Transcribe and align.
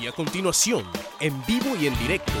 Y 0.00 0.06
a 0.06 0.12
continuación, 0.12 0.90
en 1.20 1.44
vivo 1.46 1.74
y 1.76 1.86
en 1.86 1.98
directo, 1.98 2.32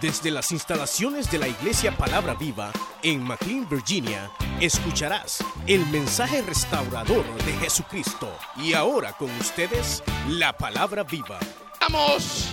desde 0.00 0.30
las 0.30 0.52
instalaciones 0.52 1.30
de 1.30 1.38
la 1.38 1.48
Iglesia 1.48 1.96
Palabra 1.96 2.34
Viva 2.34 2.72
en 3.02 3.22
McLean, 3.22 3.68
Virginia, 3.68 4.30
escucharás 4.60 5.44
el 5.66 5.84
mensaje 5.86 6.40
restaurador 6.42 7.24
de 7.44 7.52
Jesucristo. 7.54 8.32
Y 8.56 8.74
ahora 8.74 9.12
con 9.14 9.30
ustedes, 9.38 10.04
la 10.28 10.56
Palabra 10.56 11.02
Viva. 11.02 11.40
Estamos 11.72 12.48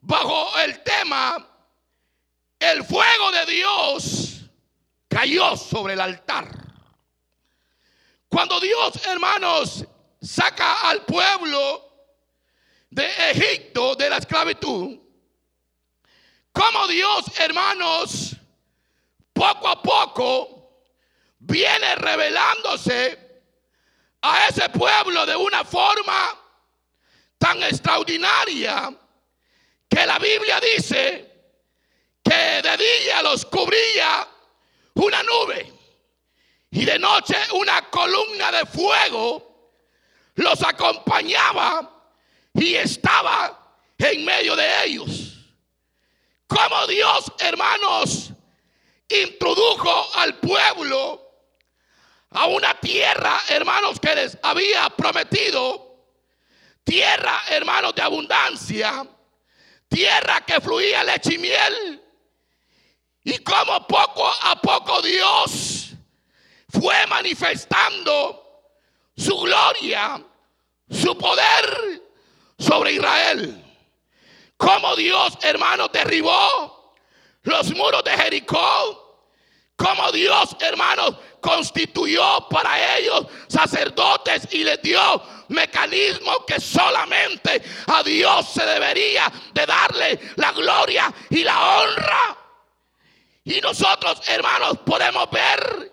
bajo 0.00 0.58
el 0.58 0.82
tema, 0.82 1.46
el 2.58 2.84
fuego 2.84 3.30
de 3.30 3.52
Dios 3.52 4.50
cayó 5.08 5.56
sobre 5.56 5.94
el 5.94 6.00
altar. 6.00 6.48
Cuando 8.28 8.58
Dios, 8.58 9.06
hermanos, 9.06 9.86
saca 10.20 10.88
al 10.88 11.04
pueblo 11.04 11.85
de 12.96 13.30
Egipto 13.30 13.94
de 13.94 14.08
la 14.08 14.16
esclavitud, 14.16 14.98
como 16.50 16.86
Dios, 16.88 17.26
hermanos, 17.38 18.34
poco 19.34 19.68
a 19.68 19.82
poco 19.82 20.86
viene 21.38 21.94
revelándose 21.96 23.42
a 24.22 24.46
ese 24.46 24.70
pueblo 24.70 25.26
de 25.26 25.36
una 25.36 25.62
forma 25.62 26.40
tan 27.36 27.62
extraordinaria 27.64 28.98
que 29.90 30.06
la 30.06 30.18
Biblia 30.18 30.58
dice 30.58 31.52
que 32.24 32.62
de 32.62 32.76
día 32.78 33.22
los 33.22 33.44
cubría 33.44 34.26
una 34.94 35.22
nube 35.22 35.70
y 36.70 36.86
de 36.86 36.98
noche 36.98 37.36
una 37.52 37.90
columna 37.90 38.50
de 38.52 38.64
fuego 38.64 39.70
los 40.36 40.62
acompañaba 40.62 41.95
y 42.56 42.74
estaba 42.74 43.74
en 43.98 44.24
medio 44.24 44.56
de 44.56 44.84
ellos. 44.84 45.32
Como 46.46 46.86
Dios, 46.86 47.32
hermanos, 47.38 48.30
introdujo 49.08 50.10
al 50.14 50.36
pueblo 50.38 51.22
a 52.30 52.46
una 52.46 52.78
tierra, 52.80 53.40
hermanos, 53.48 53.98
que 54.00 54.14
les 54.14 54.38
había 54.42 54.88
prometido, 54.90 56.04
tierra, 56.84 57.42
hermanos, 57.48 57.94
de 57.94 58.02
abundancia, 58.02 59.06
tierra 59.88 60.40
que 60.46 60.60
fluía 60.60 61.04
leche 61.04 61.34
y 61.34 61.38
miel. 61.38 62.02
Y 63.24 63.38
como 63.38 63.86
poco 63.86 64.30
a 64.42 64.60
poco 64.60 65.02
Dios 65.02 65.90
fue 66.68 67.06
manifestando 67.08 68.62
su 69.16 69.36
gloria, 69.38 70.22
su 70.88 71.16
poder 71.18 72.05
sobre 72.58 72.92
Israel. 72.92 73.62
Como 74.56 74.96
Dios, 74.96 75.38
hermano, 75.42 75.88
derribó 75.88 76.94
los 77.42 77.74
muros 77.74 78.02
de 78.04 78.10
Jericó. 78.12 79.02
Como 79.76 80.10
Dios, 80.10 80.56
hermanos, 80.60 81.16
constituyó 81.40 82.48
para 82.48 82.96
ellos 82.96 83.26
sacerdotes 83.46 84.48
y 84.50 84.64
les 84.64 84.80
dio 84.80 85.22
mecanismos 85.48 86.38
que 86.46 86.58
solamente 86.58 87.62
a 87.86 88.02
Dios 88.02 88.48
se 88.48 88.64
debería 88.64 89.30
de 89.52 89.66
darle 89.66 90.18
la 90.36 90.52
gloria 90.52 91.12
y 91.28 91.44
la 91.44 91.78
honra. 91.78 92.38
Y 93.44 93.60
nosotros, 93.60 94.22
hermanos, 94.28 94.78
podemos 94.78 95.30
ver 95.30 95.92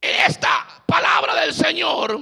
esta 0.00 0.82
palabra 0.86 1.34
del 1.34 1.52
Señor, 1.52 2.20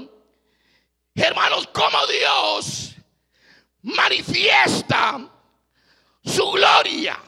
hermanos, 1.14 1.68
como 1.72 2.06
Dios 2.06 2.91
manifiesta 3.82 5.20
su 6.24 6.50
gloria 6.52 7.18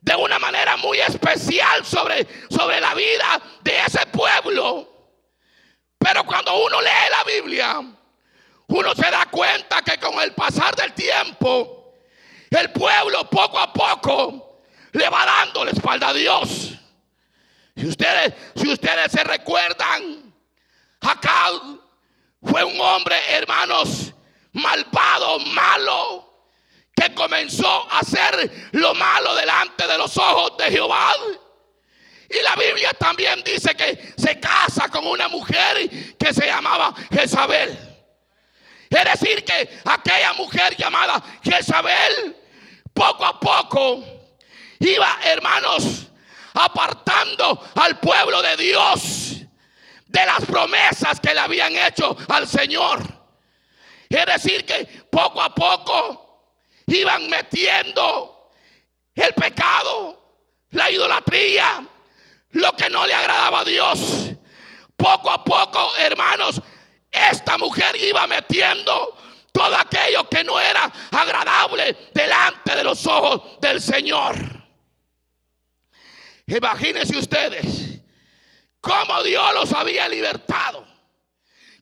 de 0.00 0.16
una 0.16 0.38
manera 0.38 0.76
muy 0.76 0.98
especial 1.00 1.84
sobre, 1.84 2.26
sobre 2.50 2.80
la 2.80 2.94
vida 2.94 3.40
de 3.62 3.78
ese 3.86 4.04
pueblo. 4.06 4.88
Pero 5.98 6.24
cuando 6.24 6.64
uno 6.64 6.80
lee 6.80 7.10
la 7.10 7.24
Biblia, 7.24 7.80
uno 8.66 8.94
se 8.94 9.10
da 9.10 9.26
cuenta 9.26 9.82
que 9.82 9.98
con 9.98 10.20
el 10.20 10.34
pasar 10.34 10.74
del 10.74 10.92
tiempo, 10.92 11.94
el 12.50 12.72
pueblo 12.72 13.30
poco 13.30 13.58
a 13.58 13.72
poco 13.72 14.62
le 14.92 15.08
va 15.08 15.24
dando 15.24 15.64
la 15.64 15.70
espalda 15.70 16.08
a 16.08 16.12
Dios. 16.12 16.72
Si 17.76 17.86
ustedes, 17.86 18.34
si 18.56 18.68
ustedes 18.68 19.12
se 19.12 19.22
recuerdan, 19.22 20.34
acá 21.00 21.50
fue 22.42 22.64
un 22.64 22.80
hombre, 22.80 23.16
hermanos, 23.28 24.12
malvado, 24.52 25.38
malo, 25.40 26.48
que 26.94 27.14
comenzó 27.14 27.90
a 27.90 28.00
hacer 28.00 28.70
lo 28.72 28.94
malo 28.94 29.34
delante 29.34 29.86
de 29.86 29.98
los 29.98 30.16
ojos 30.16 30.56
de 30.58 30.70
Jehová. 30.70 31.12
Y 32.28 32.42
la 32.42 32.54
Biblia 32.56 32.92
también 32.94 33.42
dice 33.44 33.74
que 33.74 34.14
se 34.16 34.40
casa 34.40 34.88
con 34.88 35.06
una 35.06 35.28
mujer 35.28 36.16
que 36.16 36.32
se 36.32 36.46
llamaba 36.46 36.94
Jezabel. 37.10 37.78
Es 38.88 39.04
decir, 39.04 39.44
que 39.44 39.80
aquella 39.84 40.32
mujer 40.34 40.76
llamada 40.76 41.22
Jezabel, 41.42 42.36
poco 42.92 43.24
a 43.24 43.40
poco, 43.40 44.04
iba, 44.78 45.18
hermanos, 45.24 46.06
apartando 46.54 47.70
al 47.74 47.98
pueblo 47.98 48.42
de 48.42 48.56
Dios 48.56 49.32
de 50.06 50.26
las 50.26 50.44
promesas 50.44 51.20
que 51.20 51.32
le 51.32 51.40
habían 51.40 51.74
hecho 51.74 52.16
al 52.28 52.46
Señor. 52.46 53.21
Es 54.12 54.26
decir, 54.26 54.66
que 54.66 54.84
poco 55.10 55.40
a 55.40 55.54
poco 55.54 56.52
iban 56.86 57.30
metiendo 57.30 58.50
el 59.14 59.32
pecado, 59.32 60.42
la 60.70 60.90
idolatría, 60.90 61.86
lo 62.50 62.72
que 62.76 62.90
no 62.90 63.06
le 63.06 63.14
agradaba 63.14 63.60
a 63.60 63.64
Dios. 63.64 64.30
Poco 64.96 65.30
a 65.30 65.42
poco, 65.42 65.96
hermanos, 65.96 66.60
esta 67.10 67.56
mujer 67.56 67.96
iba 67.96 68.26
metiendo 68.26 69.16
todo 69.50 69.76
aquello 69.76 70.28
que 70.28 70.44
no 70.44 70.60
era 70.60 70.92
agradable 71.10 72.10
delante 72.12 72.76
de 72.76 72.84
los 72.84 73.06
ojos 73.06 73.58
del 73.60 73.80
Señor. 73.80 74.36
Imagínense 76.46 77.16
ustedes 77.16 77.98
cómo 78.80 79.22
Dios 79.22 79.54
los 79.54 79.72
había 79.72 80.06
libertado, 80.08 80.86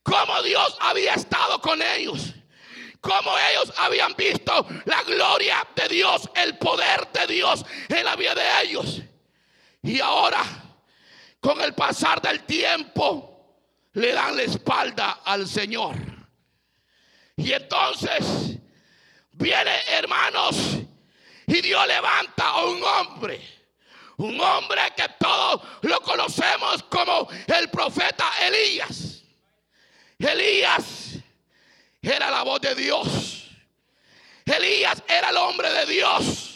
cómo 0.03 0.43
Dios 0.43 0.77
había 0.81 1.15
estado 1.15 1.61
con 1.61 1.81
ellos, 1.83 2.35
cómo 3.01 3.33
ellos 3.51 3.73
habían 3.79 4.15
visto 4.15 4.67
la 4.85 5.03
gloria 5.03 5.67
de 5.75 5.89
Dios, 5.89 6.29
el 6.35 6.59
poder 6.59 7.09
de 7.13 7.27
Dios 7.27 7.65
en 7.89 8.05
la 8.05 8.17
vida 8.17 8.35
de 8.35 8.63
ellos. 8.65 9.01
Y 9.83 10.01
ahora, 10.01 10.43
con 11.41 11.61
el 11.61 11.75
pasar 11.75 12.21
del 12.21 12.45
tiempo, 12.45 13.31
le 13.95 14.13
dan 14.13 14.37
la 14.37 14.43
espalda 14.43 15.21
al 15.25 15.49
Señor. 15.49 15.97
Y 17.37 17.53
entonces 17.53 18.59
viene, 19.33 19.73
hermanos, 19.89 20.57
y 21.47 21.61
Dios 21.63 21.87
levanta 21.87 22.49
a 22.49 22.65
un 22.67 22.83
hombre. 22.83 23.61
Un 24.19 24.39
hombre 24.39 24.83
que 24.95 25.07
todos 25.19 25.63
lo 25.81 26.01
conocemos 26.03 26.83
como 26.85 27.27
el 27.47 27.71
profeta 27.71 28.27
Elías. 28.47 29.20
Elías 30.29 31.19
era 32.03 32.31
la 32.31 32.43
voz 32.43 32.61
de 32.61 32.75
Dios. 32.75 33.51
Elías 34.45 35.03
era 35.09 35.31
el 35.31 35.37
hombre 35.37 35.71
de 35.71 35.87
Dios. 35.87 36.51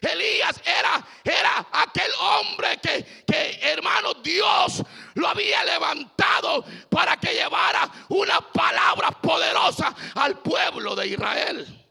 Elías 0.00 0.60
era, 0.64 1.06
era 1.22 1.68
aquel 1.72 2.10
hombre 2.18 2.78
que, 2.78 3.24
que, 3.24 3.60
hermano, 3.62 4.14
Dios 4.14 4.82
lo 5.14 5.28
había 5.28 5.64
levantado 5.64 6.64
para 6.90 7.16
que 7.18 7.32
llevara 7.32 7.88
una 8.08 8.40
palabra 8.40 9.12
poderosa 9.12 9.94
al 10.16 10.40
pueblo 10.40 10.96
de 10.96 11.06
Israel. 11.06 11.82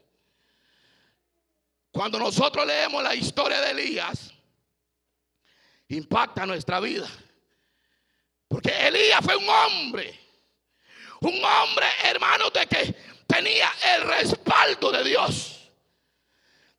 Cuando 1.90 2.18
nosotros 2.18 2.66
leemos 2.66 3.02
la 3.02 3.14
historia 3.14 3.60
de 3.60 3.70
Elías, 3.70 4.32
impacta 5.88 6.44
nuestra 6.44 6.80
vida. 6.80 7.08
Porque 8.46 8.70
Elías 8.88 9.20
fue 9.24 9.36
un 9.36 9.48
hombre, 9.48 10.21
un 11.22 11.44
hombre, 11.44 11.86
hermano, 12.04 12.50
de 12.50 12.66
que 12.66 12.94
tenía 13.26 13.70
el 13.94 14.02
respaldo 14.02 14.90
de 14.90 15.04
Dios. 15.04 15.70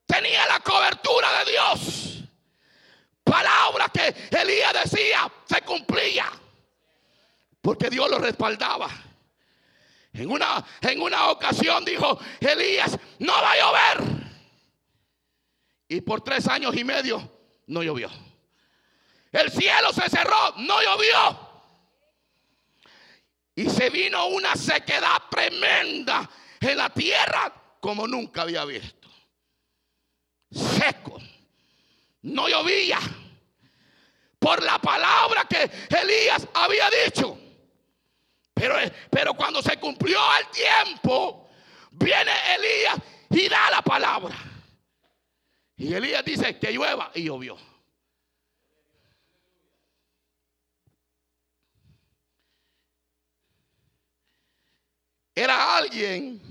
Tenía 0.05 0.45
la 0.47 0.59
cobertura 0.59 1.43
de 1.43 1.51
Dios. 1.51 2.23
Palabra 3.23 3.89
que 3.89 4.13
Elías 4.37 4.73
decía 4.73 5.31
se 5.45 5.61
cumplía. 5.61 6.31
Porque 7.61 7.89
Dios 7.89 8.09
lo 8.09 8.19
respaldaba. 8.19 8.89
En 10.11 10.29
una, 10.29 10.63
en 10.81 11.01
una 11.01 11.29
ocasión 11.31 11.83
dijo 11.85 12.19
Elías, 12.39 12.97
no 13.19 13.33
va 13.33 13.51
a 13.51 13.57
llover. 13.57 14.23
Y 15.87 16.01
por 16.01 16.21
tres 16.21 16.47
años 16.47 16.75
y 16.75 16.83
medio 16.83 17.31
no 17.67 17.81
llovió. 17.81 18.09
El 19.31 19.51
cielo 19.51 19.91
se 19.91 20.07
cerró, 20.09 20.53
no 20.57 20.81
llovió. 20.81 21.42
Y 23.55 23.69
se 23.69 23.89
vino 23.89 24.27
una 24.27 24.55
sequedad 24.55 25.23
tremenda 25.29 26.29
en 26.59 26.77
la 26.77 26.89
tierra 26.89 27.53
como 27.79 28.07
nunca 28.07 28.43
había 28.43 28.65
visto. 28.65 29.09
Seco. 30.51 31.19
No 32.23 32.47
llovía 32.47 32.99
por 34.39 34.63
la 34.63 34.79
palabra 34.79 35.45
que 35.45 35.69
Elías 35.89 36.47
había 36.53 36.89
dicho. 37.05 37.37
Pero, 38.53 38.75
pero 39.09 39.33
cuando 39.33 39.61
se 39.61 39.77
cumplió 39.77 40.19
el 40.39 40.47
tiempo, 40.47 41.49
viene 41.91 42.31
Elías 42.55 42.97
y 43.29 43.49
da 43.49 43.71
la 43.71 43.81
palabra. 43.81 44.35
Y 45.75 45.93
Elías 45.93 46.23
dice 46.23 46.57
que 46.59 46.71
llueva 46.71 47.11
y 47.13 47.23
llovió. 47.23 47.57
Era 55.35 55.77
alguien 55.77 56.41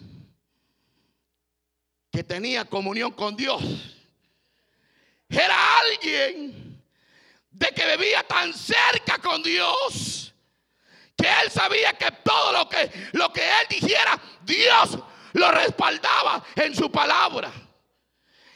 que 2.10 2.24
tenía 2.24 2.64
comunión 2.64 3.12
con 3.12 3.36
Dios. 3.36 3.62
Era 5.28 5.78
alguien 5.78 6.82
de 7.50 7.66
que 7.68 7.96
vivía 7.96 8.22
tan 8.24 8.52
cerca 8.52 9.18
con 9.18 9.42
Dios 9.42 10.32
que 11.16 11.28
él 11.42 11.50
sabía 11.50 11.92
que 11.94 12.10
todo 12.24 12.52
lo 12.52 12.68
que, 12.68 12.90
lo 13.12 13.32
que 13.32 13.42
él 13.42 13.66
dijera, 13.68 14.20
Dios 14.42 14.98
lo 15.34 15.50
respaldaba 15.50 16.44
en 16.56 16.74
su 16.74 16.90
palabra. 16.90 17.50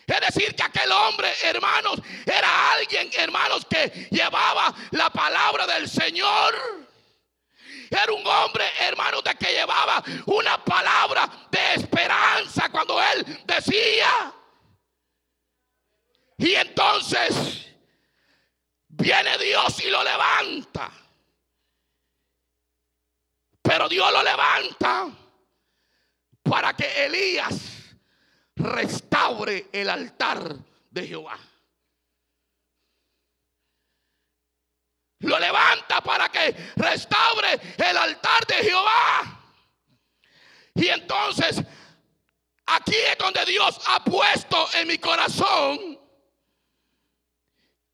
Es 0.06 0.20
decir, 0.20 0.54
que 0.54 0.62
aquel 0.62 0.90
hombre, 0.92 1.32
hermanos, 1.44 2.00
era 2.24 2.72
alguien, 2.72 3.10
hermanos, 3.16 3.66
que 3.68 4.08
llevaba 4.10 4.74
la 4.92 5.10
palabra 5.10 5.66
del 5.66 5.88
Señor. 5.88 6.85
Era 7.90 8.12
un 8.12 8.26
hombre, 8.26 8.64
hermanos, 8.80 9.22
de 9.24 9.34
que 9.34 9.52
llevaba 9.52 10.02
una 10.26 10.62
palabra 10.64 11.30
de 11.50 11.74
esperanza 11.74 12.68
cuando 12.70 13.00
él 13.02 13.44
decía. 13.44 14.32
Y 16.38 16.54
entonces 16.54 17.66
viene 18.88 19.38
Dios 19.38 19.84
y 19.84 19.90
lo 19.90 20.02
levanta. 20.02 20.90
Pero 23.62 23.88
Dios 23.88 24.12
lo 24.12 24.22
levanta 24.22 25.08
para 26.42 26.74
que 26.74 27.04
Elías 27.04 27.96
restaure 28.54 29.68
el 29.72 29.90
altar 29.90 30.56
de 30.90 31.06
Jehová. 31.06 31.38
Lo 35.20 35.38
levanta 35.38 36.00
para 36.02 36.28
que 36.28 36.54
restaure 36.76 37.60
el 37.78 37.96
altar 37.96 38.46
de 38.46 38.54
Jehová. 38.54 39.42
Y 40.74 40.88
entonces, 40.88 41.62
aquí 42.66 42.94
es 42.94 43.16
donde 43.18 43.44
Dios 43.46 43.80
ha 43.86 44.04
puesto 44.04 44.68
en 44.74 44.88
mi 44.88 44.98
corazón 44.98 45.98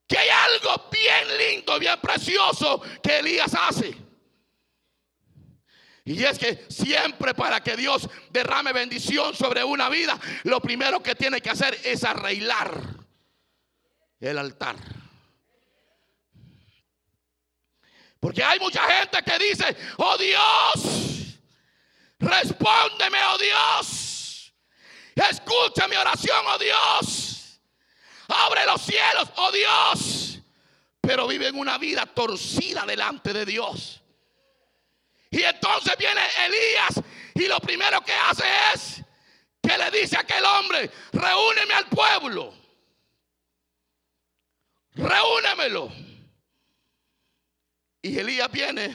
que 0.08 0.18
hay 0.18 0.28
algo 0.28 0.90
bien 0.90 1.38
lindo, 1.38 1.78
bien 1.78 1.98
precioso 2.00 2.82
que 3.02 3.20
Elías 3.20 3.54
hace. 3.54 3.96
Y 6.04 6.24
es 6.24 6.38
que 6.38 6.66
siempre 6.68 7.32
para 7.32 7.62
que 7.62 7.76
Dios 7.76 8.08
derrame 8.30 8.72
bendición 8.72 9.34
sobre 9.34 9.62
una 9.62 9.88
vida, 9.88 10.18
lo 10.42 10.60
primero 10.60 11.02
que 11.02 11.14
tiene 11.14 11.40
que 11.40 11.50
hacer 11.50 11.78
es 11.84 12.02
arreglar 12.02 12.78
el 14.20 14.38
altar. 14.38 14.76
Porque 18.22 18.40
hay 18.44 18.60
mucha 18.60 18.84
gente 18.84 19.20
que 19.20 19.36
dice, 19.36 19.76
oh 19.96 20.16
Dios, 20.16 21.40
respóndeme, 22.20 23.18
oh 23.24 23.36
Dios. 23.36 24.54
Escucha 25.16 25.88
mi 25.88 25.96
oración, 25.96 26.38
oh 26.46 26.56
Dios. 26.56 27.60
Abre 28.28 28.64
los 28.64 28.80
cielos, 28.80 29.28
oh 29.34 29.50
Dios. 29.50 30.38
Pero 31.00 31.26
viven 31.26 31.58
una 31.58 31.78
vida 31.78 32.06
torcida 32.06 32.86
delante 32.86 33.32
de 33.32 33.44
Dios. 33.44 34.00
Y 35.28 35.42
entonces 35.42 35.96
viene 35.98 36.20
Elías 36.46 37.02
y 37.34 37.48
lo 37.48 37.58
primero 37.58 38.02
que 38.02 38.14
hace 38.14 38.44
es 38.72 39.02
que 39.60 39.76
le 39.76 39.90
dice 39.90 40.16
a 40.16 40.20
aquel 40.20 40.44
hombre, 40.44 40.92
reúneme 41.10 41.74
al 41.74 41.88
pueblo. 41.88 42.54
Reúnemelo. 44.94 46.11
Y 48.02 48.18
Elías 48.18 48.50
viene. 48.50 48.94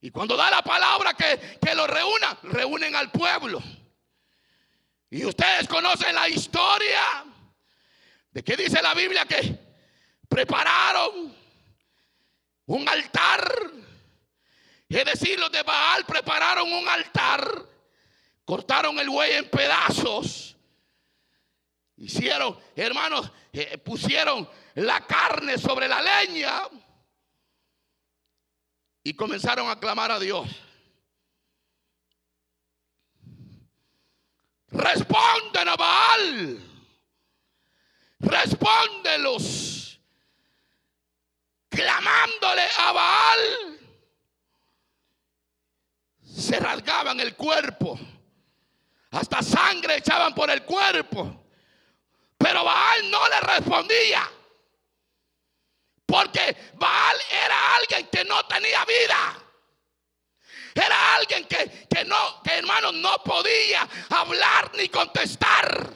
Y 0.00 0.10
cuando 0.10 0.36
da 0.36 0.50
la 0.50 0.62
palabra 0.62 1.14
que, 1.14 1.58
que 1.60 1.74
lo 1.74 1.86
reúna, 1.86 2.38
reúnen 2.42 2.94
al 2.94 3.10
pueblo. 3.10 3.62
Y 5.10 5.24
ustedes 5.24 5.66
conocen 5.66 6.14
la 6.14 6.28
historia 6.28 7.24
de 8.30 8.44
que 8.44 8.56
dice 8.56 8.82
la 8.82 8.94
Biblia 8.94 9.24
que 9.24 9.58
prepararon 10.28 11.34
un 12.66 12.88
altar 12.88 13.74
es 14.88 15.04
decir, 15.04 15.38
los 15.40 15.50
de 15.50 15.62
Baal 15.62 16.04
prepararon 16.04 16.72
un 16.72 16.88
altar, 16.88 17.66
cortaron 18.44 18.98
el 19.00 19.08
buey 19.08 19.32
en 19.32 19.48
pedazos, 19.48 20.56
hicieron, 21.96 22.56
hermanos, 22.76 23.30
eh, 23.52 23.76
pusieron 23.78 24.48
la 24.74 25.04
carne 25.06 25.58
sobre 25.58 25.88
la 25.88 26.00
leña 26.00 26.62
y 29.04 29.14
comenzaron 29.14 29.68
a 29.70 29.78
clamar 29.78 30.10
a 30.10 30.18
Dios. 30.18 30.48
Responden 34.70 35.68
a 35.68 35.76
Baal. 35.76 36.60
Respóndelos. 38.18 40.00
Clamándole 41.68 42.62
a 42.78 42.92
Baal 42.92 43.74
se 46.34 46.58
rasgaban 46.58 47.20
el 47.20 47.36
cuerpo. 47.36 47.98
Hasta 49.12 49.42
sangre 49.42 49.98
echaban 49.98 50.34
por 50.34 50.50
el 50.50 50.64
cuerpo. 50.64 51.44
Pero 52.36 52.64
Baal 52.64 53.10
no 53.10 53.28
le 53.28 53.40
respondía. 53.40 54.30
Porque 56.06 56.56
Baal 56.74 57.16
era 57.30 57.76
alguien 57.76 58.08
que 58.08 58.24
no 58.24 58.44
tenía 58.46 58.84
vida. 58.84 59.44
Era 60.74 61.14
alguien 61.14 61.44
que, 61.46 61.86
que 61.88 62.04
no, 62.04 62.42
que 62.42 62.62
no 62.62 63.18
podía 63.24 63.88
hablar 64.10 64.72
ni 64.74 64.88
contestar. 64.88 65.92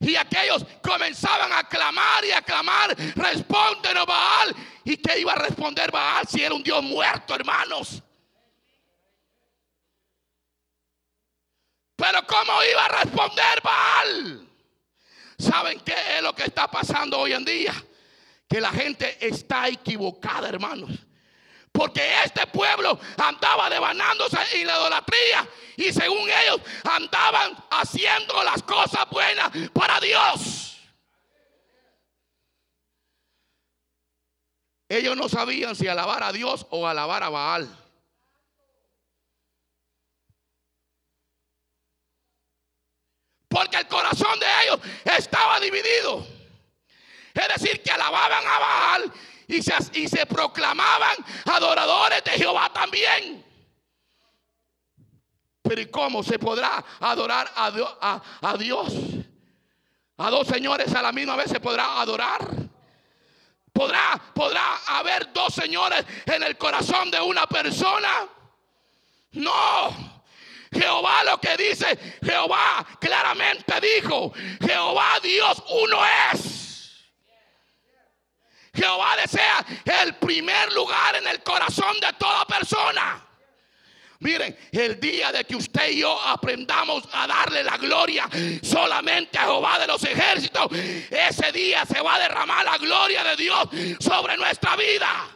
Y 0.00 0.14
aquellos 0.14 0.64
comenzaban 0.80 1.52
a 1.52 1.64
clamar 1.64 2.24
y 2.24 2.30
a 2.30 2.42
clamar, 2.42 2.96
respóndenos 3.16 4.06
Baal. 4.06 4.54
¿Y 4.84 4.96
qué 4.96 5.18
iba 5.18 5.32
a 5.32 5.36
responder 5.36 5.90
Baal 5.90 6.26
si 6.28 6.42
era 6.42 6.54
un 6.54 6.62
Dios 6.62 6.82
muerto, 6.82 7.34
hermanos? 7.34 8.02
Pero 11.96 12.24
¿cómo 12.28 12.62
iba 12.62 12.84
a 12.84 12.88
responder 12.88 13.60
Baal? 13.60 14.48
¿Saben 15.36 15.80
qué 15.80 16.16
es 16.16 16.22
lo 16.22 16.32
que 16.32 16.44
está 16.44 16.70
pasando 16.70 17.18
hoy 17.18 17.32
en 17.32 17.44
día? 17.44 17.74
Que 18.48 18.60
la 18.60 18.70
gente 18.70 19.18
está 19.26 19.68
equivocada, 19.68 20.48
hermanos. 20.48 20.90
Porque 21.70 22.02
este 22.24 22.46
pueblo 22.46 22.98
andaba 23.18 23.68
devanándose 23.68 24.38
en 24.54 24.66
la 24.66 24.76
idolatría. 24.76 25.48
Y 25.76 25.92
según 25.92 26.28
ellos 26.28 26.60
andaban 26.82 27.56
haciendo 27.70 28.42
las 28.42 28.62
cosas 28.62 29.08
buenas 29.10 29.50
para 29.72 30.00
Dios. 30.00 30.76
Ellos 34.88 35.16
no 35.16 35.28
sabían 35.28 35.76
si 35.76 35.86
alabar 35.86 36.22
a 36.22 36.32
Dios 36.32 36.66
o 36.70 36.86
alabar 36.86 37.22
a 37.22 37.28
Baal. 37.28 37.84
Porque 43.48 43.76
el 43.76 43.88
corazón 43.88 44.38
de 44.40 44.46
ellos 44.64 44.80
estaba 45.16 45.60
dividido. 45.60 46.37
Es 47.38 47.60
decir, 47.60 47.82
que 47.82 47.90
alababan 47.90 48.44
a 48.46 48.58
Baal 48.58 49.12
y 49.46 49.62
se, 49.62 49.74
y 49.94 50.08
se 50.08 50.26
proclamaban 50.26 51.16
adoradores 51.46 52.22
de 52.24 52.32
Jehová 52.32 52.70
también. 52.72 53.44
Pero 55.62 55.80
¿y 55.80 55.86
cómo 55.86 56.22
se 56.22 56.38
podrá 56.38 56.84
adorar 57.00 57.50
a, 57.54 58.22
a 58.40 58.56
Dios? 58.56 58.92
A 60.16 60.30
dos 60.30 60.48
señores 60.48 60.92
a 60.94 61.02
la 61.02 61.12
misma 61.12 61.36
vez 61.36 61.50
se 61.50 61.60
podrá 61.60 62.00
adorar. 62.00 62.40
¿Podrá, 63.72 64.20
¿Podrá 64.34 64.76
haber 64.86 65.32
dos 65.32 65.54
señores 65.54 66.04
en 66.26 66.42
el 66.42 66.58
corazón 66.58 67.10
de 67.10 67.20
una 67.20 67.46
persona? 67.46 68.26
No. 69.32 70.18
Jehová 70.72 71.24
lo 71.24 71.40
que 71.40 71.56
dice, 71.56 72.18
Jehová 72.22 72.84
claramente 73.00 73.74
dijo, 73.80 74.32
Jehová 74.60 75.18
Dios 75.22 75.62
uno 75.68 75.98
es. 76.32 76.67
Jehová 78.78 79.16
desea 79.20 79.64
el 80.02 80.14
primer 80.16 80.72
lugar 80.72 81.16
en 81.16 81.26
el 81.26 81.42
corazón 81.42 81.98
de 82.00 82.12
toda 82.18 82.44
persona. 82.46 83.24
Miren, 84.20 84.56
el 84.72 84.98
día 84.98 85.30
de 85.30 85.44
que 85.44 85.54
usted 85.54 85.90
y 85.90 86.00
yo 86.00 86.20
aprendamos 86.20 87.08
a 87.12 87.26
darle 87.26 87.62
la 87.62 87.76
gloria 87.76 88.28
solamente 88.62 89.38
a 89.38 89.42
Jehová 89.42 89.78
de 89.78 89.86
los 89.86 90.02
ejércitos, 90.02 90.68
ese 90.72 91.52
día 91.52 91.84
se 91.84 92.00
va 92.00 92.16
a 92.16 92.18
derramar 92.18 92.64
la 92.64 92.78
gloria 92.78 93.22
de 93.22 93.36
Dios 93.36 93.68
sobre 94.00 94.36
nuestra 94.36 94.74
vida. 94.74 95.28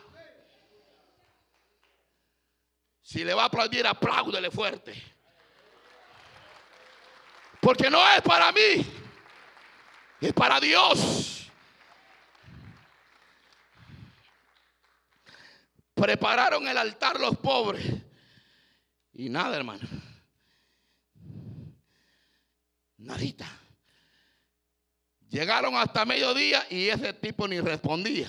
Si 3.02 3.22
le 3.22 3.34
va 3.34 3.42
a 3.42 3.46
aplaudir, 3.46 3.86
apláudele 3.86 4.50
fuerte. 4.50 5.00
Porque 7.60 7.88
no 7.88 8.02
es 8.16 8.22
para 8.22 8.50
mí, 8.50 8.84
es 10.20 10.32
para 10.32 10.58
Dios. 10.58 11.41
Prepararon 16.02 16.66
el 16.66 16.76
altar 16.76 17.20
los 17.20 17.36
pobres. 17.36 17.86
Y 19.12 19.28
nada, 19.28 19.56
hermano. 19.56 19.88
Nadita. 22.96 23.48
Llegaron 25.28 25.76
hasta 25.76 26.04
mediodía 26.04 26.66
y 26.68 26.88
ese 26.88 27.12
tipo 27.12 27.46
ni 27.46 27.60
respondía. 27.60 28.28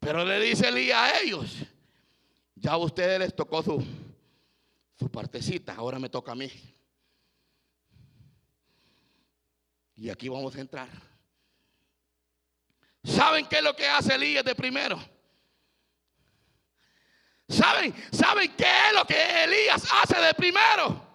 Pero 0.00 0.24
le 0.24 0.40
dice 0.40 0.66
Elías 0.66 0.98
a 0.98 1.20
ellos, 1.20 1.58
ya 2.56 2.72
a 2.72 2.78
ustedes 2.78 3.20
les 3.20 3.36
tocó 3.36 3.62
su, 3.62 3.86
su 4.98 5.08
partecita, 5.12 5.76
ahora 5.76 6.00
me 6.00 6.08
toca 6.08 6.32
a 6.32 6.34
mí. 6.34 6.50
Y 9.96 10.10
aquí 10.10 10.28
vamos 10.28 10.54
a 10.54 10.60
entrar. 10.60 10.88
¿Saben 13.02 13.46
qué 13.46 13.56
es 13.56 13.62
lo 13.62 13.74
que 13.74 13.88
hace 13.88 14.14
Elías 14.14 14.44
de 14.44 14.54
primero? 14.54 15.02
¿Saben? 17.48 17.94
¿Saben 18.12 18.54
qué 18.56 18.66
es 18.88 18.92
lo 18.92 19.06
que 19.06 19.44
Elías 19.44 19.88
hace 19.90 20.20
de 20.20 20.34
primero? 20.34 21.06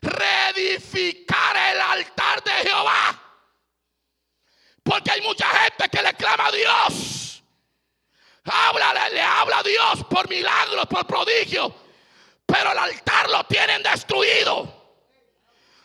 Reedificar 0.00 1.56
el 1.74 1.80
altar 1.80 2.42
de 2.42 2.50
Jehová. 2.50 3.22
Porque 4.82 5.10
hay 5.10 5.20
mucha 5.20 5.46
gente 5.46 5.88
que 5.90 6.02
le 6.02 6.14
clama 6.14 6.46
a 6.46 6.52
Dios. 6.52 7.42
Habla, 8.44 9.08
le 9.10 9.20
habla 9.20 9.58
a 9.58 9.62
Dios 9.62 10.04
por 10.08 10.28
milagros, 10.28 10.86
por 10.86 11.06
prodigios. 11.06 11.72
Pero 12.46 12.72
el 12.72 12.78
altar 12.78 13.28
lo 13.28 13.44
tienen 13.44 13.82
destruido. 13.82 14.77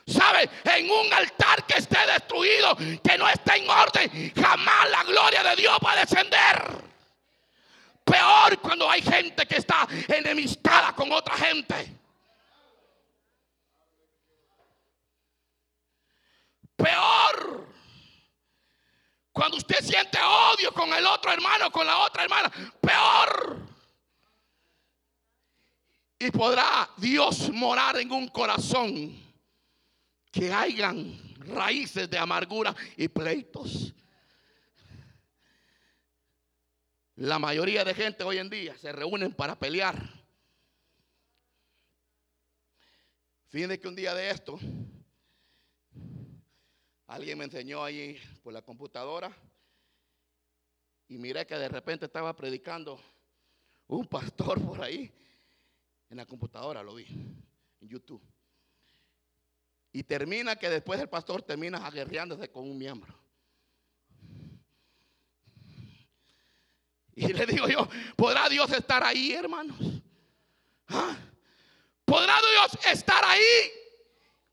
¿Sabe? 0.05 0.49
En 0.65 0.89
un 0.89 1.13
altar 1.13 1.65
que 1.65 1.77
esté 1.77 1.97
destruido, 2.05 2.75
que 2.75 3.17
no 3.17 3.27
esté 3.29 3.55
en 3.57 3.69
orden, 3.69 4.33
jamás 4.35 4.89
la 4.89 5.03
gloria 5.03 5.43
de 5.43 5.55
Dios 5.55 5.77
va 5.85 5.93
a 5.93 5.95
descender. 5.97 6.83
Peor 8.03 8.59
cuando 8.59 8.89
hay 8.89 9.01
gente 9.01 9.45
que 9.45 9.57
está 9.57 9.87
enemistada 10.09 10.93
con 10.93 11.11
otra 11.11 11.35
gente. 11.37 11.97
Peor 16.75 17.65
cuando 19.31 19.57
usted 19.57 19.79
siente 19.81 20.19
odio 20.21 20.73
con 20.73 20.93
el 20.93 21.05
otro 21.07 21.31
hermano, 21.31 21.71
con 21.71 21.87
la 21.87 21.97
otra 21.99 22.23
hermana. 22.23 22.51
Peor. 22.81 23.57
Y 26.19 26.29
podrá 26.29 26.89
Dios 26.97 27.49
morar 27.51 27.97
en 27.97 28.11
un 28.11 28.27
corazón 28.27 29.22
que 30.33 30.51
hayan 30.51 31.15
raíces 31.45 32.09
de 32.09 32.17
amargura 32.17 32.75
y 32.97 33.07
pleitos. 33.07 33.93
La 37.15 37.37
mayoría 37.37 37.85
de 37.85 37.93
gente 37.93 38.23
hoy 38.23 38.39
en 38.39 38.49
día 38.49 38.75
se 38.79 38.91
reúnen 38.91 39.31
para 39.31 39.57
pelear. 39.57 39.95
Fíjense 43.49 43.79
que 43.79 43.87
un 43.87 43.95
día 43.95 44.15
de 44.15 44.31
esto, 44.31 44.59
alguien 47.05 47.37
me 47.37 47.45
enseñó 47.45 47.83
ahí 47.83 48.19
por 48.41 48.53
la 48.53 48.63
computadora 48.63 49.31
y 51.07 51.19
miré 51.19 51.45
que 51.45 51.55
de 51.55 51.69
repente 51.69 52.07
estaba 52.07 52.35
predicando 52.35 52.99
un 53.85 54.07
pastor 54.07 54.59
por 54.65 54.81
ahí 54.81 55.13
en 56.09 56.17
la 56.17 56.25
computadora, 56.25 56.81
lo 56.81 56.95
vi 56.95 57.05
en 57.05 57.87
YouTube. 57.87 58.32
Y 59.93 60.03
termina 60.03 60.55
que 60.55 60.69
después 60.69 60.99
el 60.99 61.07
pastor 61.07 61.43
termina 61.43 61.85
aguerreándose 61.85 62.49
con 62.49 62.63
un 62.63 62.77
miembro. 62.77 63.15
Y 67.15 67.31
le 67.31 67.45
digo 67.45 67.67
yo, 67.67 67.87
¿podrá 68.15 68.49
Dios 68.49 68.71
estar 68.71 69.03
ahí, 69.03 69.33
hermanos? 69.33 69.77
¿Ah? 70.87 71.15
¿Podrá 72.05 72.35
Dios 72.51 72.85
estar 72.91 73.23
ahí? 73.23 73.71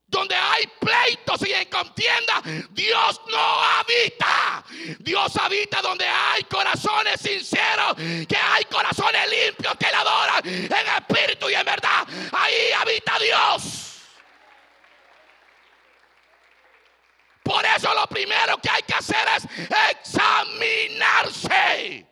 Donde 0.06 0.34
hay 0.34 0.64
pleitos 0.78 1.48
y 1.48 1.52
en 1.52 1.68
contienda, 1.70 2.42
Dios 2.72 3.20
no 3.30 3.62
habita. 3.62 4.64
Dios 4.98 5.36
habita 5.36 5.80
donde 5.80 6.04
hay 6.04 6.42
corazones 6.44 7.20
sinceros, 7.20 7.94
que 8.26 8.36
hay 8.36 8.64
corazones 8.64 9.22
limpios 9.30 9.74
que 9.78 9.86
le 9.86 9.94
adoran 9.94 10.40
en 10.44 10.72
espíritu 10.72 11.48
y 11.48 11.54
en 11.54 11.64
verdad. 11.64 12.06
Ahí 12.32 12.72
habita 12.76 13.18
Dios. 13.20 13.89
Por 17.50 17.66
eso 17.66 17.92
lo 17.92 18.06
primero 18.06 18.56
que 18.58 18.70
hay 18.70 18.84
que 18.84 18.94
hacer 18.94 19.26
es 19.36 19.44
examinarse. 19.90 22.06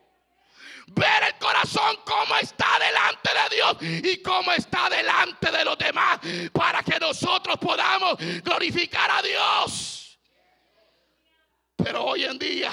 Ver 0.88 1.22
el 1.28 1.38
corazón 1.38 1.98
como 2.04 2.34
está 2.38 2.76
delante 2.80 3.30
de 3.30 3.48
Dios 3.54 3.76
y 4.04 4.20
cómo 4.20 4.50
está 4.50 4.90
delante 4.90 5.52
de 5.52 5.64
los 5.64 5.78
demás 5.78 6.18
para 6.52 6.82
que 6.82 6.98
nosotros 6.98 7.56
podamos 7.58 8.18
glorificar 8.42 9.08
a 9.12 9.22
Dios. 9.22 10.18
Pero 11.76 12.06
hoy 12.06 12.24
en 12.24 12.36
día 12.36 12.72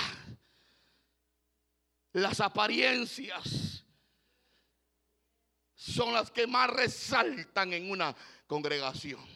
las 2.13 2.39
apariencias 2.39 3.83
son 5.75 6.13
las 6.13 6.31
que 6.31 6.47
más 6.47 6.71
resaltan 6.71 7.73
en 7.73 7.91
una 7.91 8.15
congregación. 8.47 9.34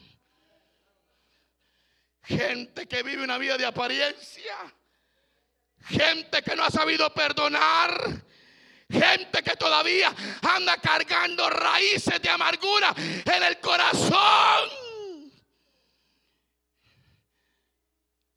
Gente 2.29 2.86
que 2.86 3.01
vive 3.01 3.24
una 3.24 3.39
vida 3.39 3.57
de 3.57 3.65
apariencia. 3.65 4.53
Gente 5.88 6.43
que 6.43 6.55
no 6.55 6.63
ha 6.63 6.69
sabido 6.69 7.12
perdonar. 7.12 8.24
Gente 8.88 9.41
que 9.41 9.55
todavía 9.55 10.13
anda 10.41 10.77
cargando 10.77 11.50
raíces 11.50 12.21
de 12.21 12.29
amargura 12.29 12.93
en 12.98 13.43
el 13.43 13.59
corazón. 13.59 14.69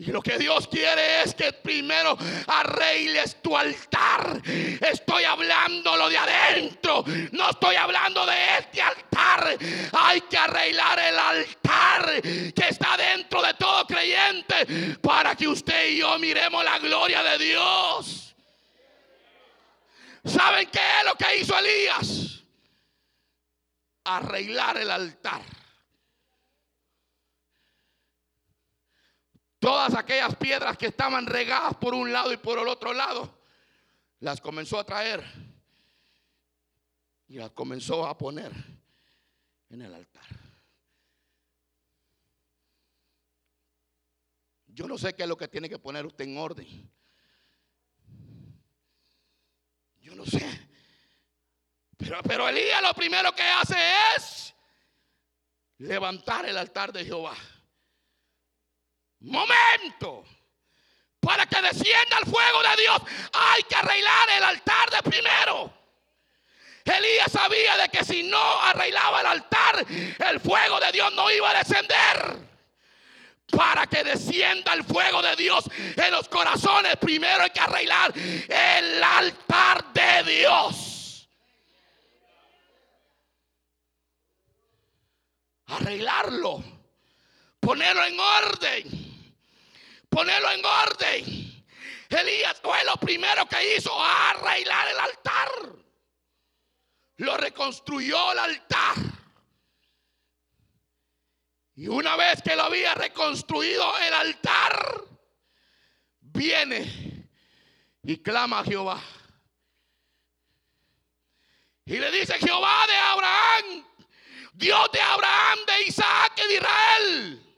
Y 0.05 0.11
lo 0.11 0.21
que 0.21 0.37
Dios 0.37 0.67
quiere 0.67 1.23
es 1.23 1.33
que 1.33 1.53
primero 1.53 2.19
arregles 2.49 3.37
tu 3.41 3.57
altar. 3.57 4.43
Estoy 4.45 5.23
hablando 5.23 5.97
lo 5.97 6.09
de 6.09 6.19
adentro. 6.19 7.05
No 7.31 7.51
estoy 7.51 7.77
hablando 7.77 8.27
de 8.27 8.35
este 8.59 8.83
altar. 8.83 9.57
Hay 9.93 10.23
que 10.23 10.37
arreglar 10.37 10.99
el 10.99 11.17
altar 11.17 12.21
que 12.21 12.69
está 12.69 12.97
dentro 12.97 13.41
de 13.43 13.55
todo 13.55 13.87
creyente 13.87 14.97
para 15.01 15.37
que 15.37 15.47
usted 15.47 15.91
y 15.91 15.99
yo 15.99 16.19
miremos 16.19 16.65
la 16.65 16.81
gloria 16.81 17.23
de 17.23 17.39
Dios. 17.39 18.35
¿Saben 20.25 20.69
qué 20.69 20.81
es 20.81 21.05
lo 21.05 21.15
que 21.15 21.37
hizo 21.37 21.57
Elías? 21.57 22.41
Arreglar 24.03 24.79
el 24.79 24.91
altar. 24.91 25.62
Todas 29.63 29.95
aquellas 29.95 30.35
piedras 30.35 30.77
que 30.77 30.87
estaban 30.87 31.25
regadas 31.25 31.77
por 31.77 31.95
un 31.95 32.13
lado 32.13 32.33
y 32.33 32.37
por 32.37 32.59
el 32.59 32.67
otro 32.67 32.93
lado, 32.93 33.33
las 34.19 34.41
comenzó 34.41 34.77
a 34.77 34.85
traer 34.85 35.23
y 37.29 37.37
las 37.37 37.53
comenzó 37.53 38.05
a 38.05 38.19
poner 38.19 38.51
en 39.71 39.83
el 39.83 39.95
altar. 39.95 40.27
Yo 44.67 44.89
no 44.89 44.99
sé 44.99 45.15
qué 45.15 45.23
es 45.23 45.29
lo 45.29 45.37
que 45.37 45.47
tiene 45.47 45.69
que 45.69 45.79
poner 45.79 46.07
usted 46.07 46.25
en 46.25 46.39
orden. 46.39 46.91
Yo 50.01 50.17
no 50.17 50.27
sé. 50.27 50.69
Pero, 51.97 52.21
pero 52.25 52.49
Elías 52.49 52.83
lo 52.83 52.93
primero 52.95 53.33
que 53.33 53.45
hace 53.45 53.77
es 54.17 54.57
levantar 55.79 56.47
el 56.47 56.59
altar 56.59 56.93
de 56.93 57.05
Jehová 57.05 57.37
momento. 59.23 60.25
Para 61.21 61.47
que 61.47 61.63
descienda 61.63 62.19
el 62.19 62.27
fuego 62.31 62.63
de 62.63 62.83
Dios 62.83 63.03
hay 63.33 63.63
que 63.63 63.77
arreglar 63.77 64.29
el 64.37 64.45
altar 64.45 64.91
de 64.91 65.11
primero. 65.11 65.73
Elías 66.85 67.31
sabía 67.31 67.77
de 67.77 67.89
que 67.91 68.05
si 68.05 68.25
no 68.25 68.61
arreglaba 68.61 69.21
el 69.21 69.27
altar, 69.27 69.87
el 69.89 70.41
fuego 70.41 70.81
de 70.81 70.91
Dios 70.91 71.13
no 71.15 71.31
iba 71.31 71.51
a 71.51 71.55
descender. 71.55 72.53
para 73.53 73.87
que 73.87 74.03
descienda 74.03 74.73
el 74.73 74.83
fuego 74.83 75.21
de 75.21 75.37
Dios 75.37 75.65
en 75.95 76.11
los 76.11 76.27
corazones, 76.29 76.97
primero 76.97 77.43
hay 77.43 77.51
que 77.51 77.61
arreglar 77.61 78.11
el 78.17 79.05
altar 79.05 79.93
de 79.93 80.23
Dios. 80.33 81.29
Arreglarlo, 85.67 86.65
ponerlo 87.61 88.05
en 88.05 88.21
orden, 88.21 89.12
ponerlo 90.13 90.51
en 90.51 90.65
orden. 90.65 91.65
Elías 92.11 92.61
fue 92.63 92.85
lo 92.85 92.97
primero 92.99 93.47
que 93.47 93.77
hizo, 93.77 93.91
arreglar 93.99 94.89
el 94.89 94.99
altar. 95.01 95.49
Lo 97.17 97.37
reconstruyó 97.39 98.33
el 98.33 98.39
altar. 98.39 98.97
Y 101.75 101.89
una 101.89 102.17
vez 102.17 102.43
que 102.43 102.55
lo 102.55 102.65
había 102.65 102.95
reconstruido 102.95 103.99
el 103.99 104.13
altar, 104.13 105.05
viene 106.21 107.31
y 108.03 108.19
clama 108.19 108.61
a 108.61 108.65
Jehová. 108.65 109.03
Y 111.87 111.97
le 111.97 112.11
dice 112.11 112.39
Jehová 112.39 112.87
de 112.87 112.97
Abraham, 112.97 113.87
Dios 114.53 114.93
de 114.93 115.01
Abraham, 115.01 115.59
de 115.67 115.89
Isaac 115.89 116.33
y 116.37 116.49
de 116.49 116.55
Israel. 116.55 117.52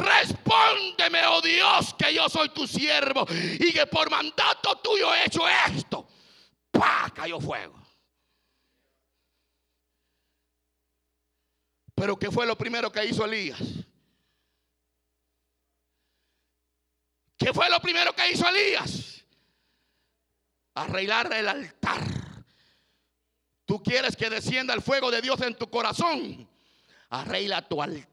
Respóndeme, 0.00 1.26
oh 1.26 1.42
Dios, 1.42 1.94
que 1.94 2.14
yo 2.14 2.28
soy 2.28 2.48
tu 2.50 2.66
siervo 2.66 3.26
y 3.30 3.72
que 3.72 3.86
por 3.86 4.10
mandato 4.10 4.76
tuyo 4.78 5.14
he 5.14 5.26
hecho 5.26 5.42
esto. 5.48 6.08
¡Pah! 6.70 7.12
Cayó 7.14 7.38
fuego. 7.40 7.78
Pero 11.94 12.18
¿qué 12.18 12.30
fue 12.30 12.46
lo 12.46 12.56
primero 12.56 12.90
que 12.90 13.04
hizo 13.04 13.26
Elías? 13.26 13.60
¿Qué 17.36 17.52
fue 17.52 17.68
lo 17.68 17.78
primero 17.80 18.14
que 18.14 18.30
hizo 18.30 18.48
Elías? 18.48 19.22
Arreglar 20.74 21.30
el 21.34 21.46
altar. 21.46 22.00
Tú 23.66 23.82
quieres 23.82 24.16
que 24.16 24.30
descienda 24.30 24.72
el 24.72 24.80
fuego 24.80 25.10
de 25.10 25.20
Dios 25.20 25.40
en 25.42 25.54
tu 25.54 25.68
corazón. 25.68 26.48
Arregla 27.10 27.68
tu 27.68 27.82
altar. 27.82 28.09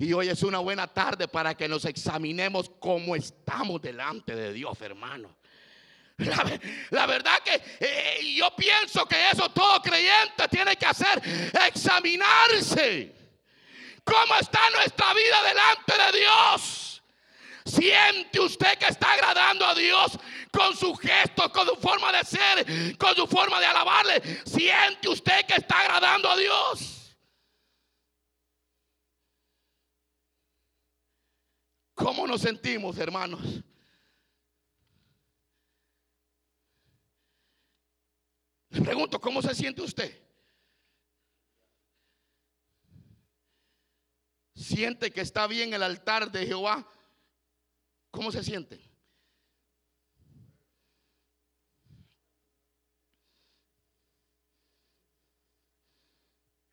Y 0.00 0.14
hoy 0.14 0.30
es 0.30 0.42
una 0.42 0.60
buena 0.60 0.86
tarde 0.86 1.28
para 1.28 1.54
que 1.54 1.68
nos 1.68 1.84
examinemos 1.84 2.70
cómo 2.80 3.14
estamos 3.14 3.82
delante 3.82 4.34
de 4.34 4.50
Dios, 4.50 4.80
hermano. 4.80 5.36
La, 6.90 7.04
verdad 7.06 7.38
que 7.44 7.62
eh, 7.80 8.34
yo 8.34 8.48
pienso 8.56 9.04
que 9.04 9.28
eso 9.30 9.50
todo 9.50 9.82
creyente 9.82 10.48
tiene 10.50 10.74
que 10.76 10.86
hacer, 10.86 11.20
examinarse. 11.66 13.14
¿Cómo 14.02 14.36
está 14.40 14.70
nuestra 14.70 15.12
vida 15.12 15.42
delante 15.46 15.92
de 15.92 16.18
Dios? 16.18 17.02
Siente 17.66 18.40
usted 18.40 18.78
que 18.78 18.86
está 18.86 19.12
agradando 19.12 19.66
a 19.66 19.74
Dios 19.74 20.18
con 20.50 20.74
su 20.74 20.94
gesto, 20.94 21.52
con 21.52 21.66
su 21.66 21.76
forma 21.76 22.10
de 22.10 22.24
ser, 22.24 22.96
con 22.96 23.14
su 23.14 23.26
forma 23.26 23.60
de 23.60 23.66
alabarle. 23.66 24.22
Siente 24.46 25.10
usted 25.10 25.44
que 25.44 25.56
está 25.56 25.80
agradando 25.80 26.30
a 26.30 26.36
Dios. 26.38 26.99
¿Cómo 32.00 32.26
nos 32.26 32.40
sentimos, 32.40 32.96
hermanos? 32.96 33.62
Le 38.70 38.80
pregunto, 38.80 39.20
¿cómo 39.20 39.42
se 39.42 39.54
siente 39.54 39.82
usted? 39.82 40.18
¿Siente 44.54 45.10
que 45.10 45.20
está 45.20 45.46
bien 45.46 45.74
el 45.74 45.82
altar 45.82 46.32
de 46.32 46.46
Jehová? 46.46 46.90
¿Cómo 48.10 48.32
se 48.32 48.42
siente? 48.42 48.80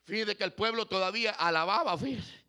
Fíjate 0.05 0.37
que 0.37 0.43
el 0.45 0.53
pueblo 0.53 0.87
todavía 0.87 1.31
alababa, 1.31 1.97
fíjese. 1.97 2.46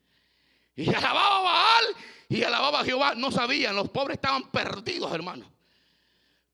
Y 0.78 0.88
alababa 0.94 1.38
a 1.38 1.42
Baal 1.42 1.84
y 2.28 2.42
alababa 2.44 2.80
a 2.80 2.84
Jehová. 2.84 3.14
No 3.16 3.32
sabían, 3.32 3.74
los 3.74 3.90
pobres 3.90 4.14
estaban 4.16 4.48
perdidos, 4.50 5.12
hermano. 5.12 5.50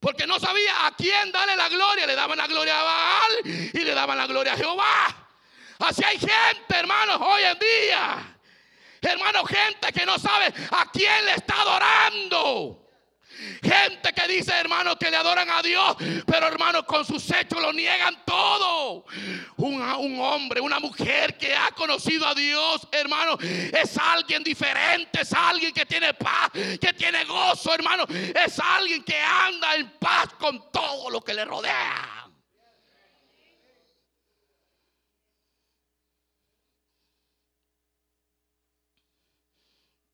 Porque 0.01 0.27
no 0.27 0.41
sabía 0.41 0.87
a 0.87 0.97
quién 0.97 1.31
darle 1.31 1.57
la 1.57 1.69
gloria. 1.69 2.07
Le 2.07 2.15
daban 2.15 2.39
la 2.39 2.47
gloria 2.47 2.81
a 2.81 2.83
Baal 2.83 3.33
y 3.45 3.79
le 3.79 3.95
daban 3.95 4.17
la 4.17 4.27
gloria 4.27 4.55
a 4.55 4.57
Jehová. 4.57 5.29
Así 5.79 6.03
hay 6.03 6.19
gente, 6.19 6.75
hermanos, 6.75 7.19
hoy 7.21 7.43
en 7.43 7.59
día. 7.59 8.39
Hermano, 9.03 9.45
gente 9.45 9.93
que 9.93 10.07
no 10.07 10.19
sabe 10.19 10.47
a 10.71 10.91
quién 10.91 11.27
le 11.27 11.33
está 11.35 11.61
adorando. 11.61 12.84
Gente 13.63 14.13
que 14.13 14.29
dice, 14.29 14.53
hermano, 14.53 14.97
que 14.99 15.11
le 15.11 15.17
adoran 15.17 15.49
a 15.51 15.63
Dios, 15.63 15.97
pero 16.27 16.47
hermano, 16.47 16.85
con 16.85 17.05
sus 17.05 17.29
hechos 17.31 17.61
lo 17.61 17.73
niegan 17.73 18.25
todo. 18.25 19.05
Un, 19.57 19.81
un, 19.81 20.21
hombre, 20.21 20.61
una 20.61 20.79
mujer 20.79 21.37
que 21.37 21.55
ha 21.55 21.71
conocido 21.73 22.27
a 22.27 22.35
Dios, 22.35 22.87
hermano, 22.93 23.37
es 23.41 23.97
alguien 23.99 24.43
diferente, 24.43 25.23
es 25.23 25.33
alguien 25.33 25.73
que 25.73 25.87
tiene 25.87 26.15
paz, 26.15 26.51
que 26.53 26.93
tiene 26.97 27.25
gozo, 27.25 27.75
hermano. 27.75 28.05
Es 28.09 28.59
alguien 28.59 29.03
que 29.03 29.21
anda 29.21 29.77
en 29.77 29.91
paz 29.99 30.29
con 30.39 30.71
todo 30.71 31.11
lo 31.11 31.21
que 31.21 31.35
le 31.35 31.45
rodea. 31.45 32.14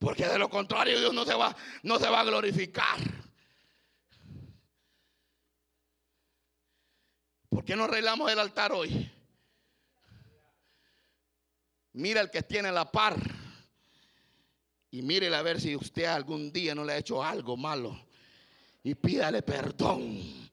Porque 0.01 0.27
de 0.27 0.39
lo 0.39 0.49
contrario 0.49 0.99
Dios 0.99 1.13
no 1.13 1.27
se 1.27 1.35
va, 1.35 1.55
no 1.83 1.99
se 1.99 2.09
va 2.09 2.21
a 2.21 2.25
glorificar. 2.25 2.99
¿Por 7.51 7.63
qué 7.63 7.77
no 7.77 7.85
arreglamos 7.85 8.33
el 8.33 8.39
altar 8.39 8.73
hoy? 8.73 9.13
Mira 11.93 12.23
el 12.23 12.31
que 12.31 12.43
tiene 12.43 12.73
la 12.73 12.91
par. 12.91 13.15
Y 14.91 15.03
mírele 15.03 15.37
a 15.37 15.43
ver 15.43 15.61
si 15.61 15.77
usted 15.77 16.07
algún 16.07 16.51
día 16.51 16.75
no 16.75 16.83
le 16.83 16.95
ha 16.95 16.99
hecho 16.99 17.23
algo 17.23 17.59
malo. 17.59 18.01
Y 18.83 18.95
pídale 18.95 19.43
perdón. 19.43 20.51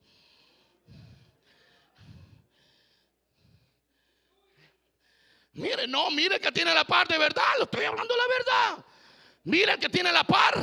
Mire, 5.53 5.88
no, 5.88 6.12
mire 6.12 6.38
que 6.41 6.51
tiene 6.51 6.73
la 6.73 6.83
par 6.83 7.07
de 7.07 7.17
verdad. 7.17 7.43
Lo 7.60 7.63
estoy 7.63 7.86
hablando 7.86 8.13
la 8.17 8.27
verdad. 8.27 8.86
Mire 9.47 9.73
el 9.73 9.79
que 9.79 9.89
tiene 9.89 10.12
la 10.12 10.25
par. 10.25 10.62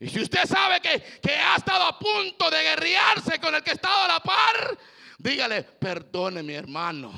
Y 0.00 0.08
si 0.08 0.22
usted 0.22 0.46
sabe 0.46 0.80
que, 0.80 0.98
que 1.20 1.32
ha 1.32 1.56
estado 1.56 1.84
a 1.84 1.98
punto 1.98 2.50
de 2.50 2.62
guerrearse 2.62 3.38
con 3.38 3.54
el 3.54 3.62
que 3.62 3.72
ha 3.72 3.74
estado 3.74 4.04
a 4.04 4.08
la 4.08 4.20
par, 4.20 4.78
dígale, 5.18 5.62
perdone 5.62 6.42
mi 6.42 6.54
hermano. 6.54 7.12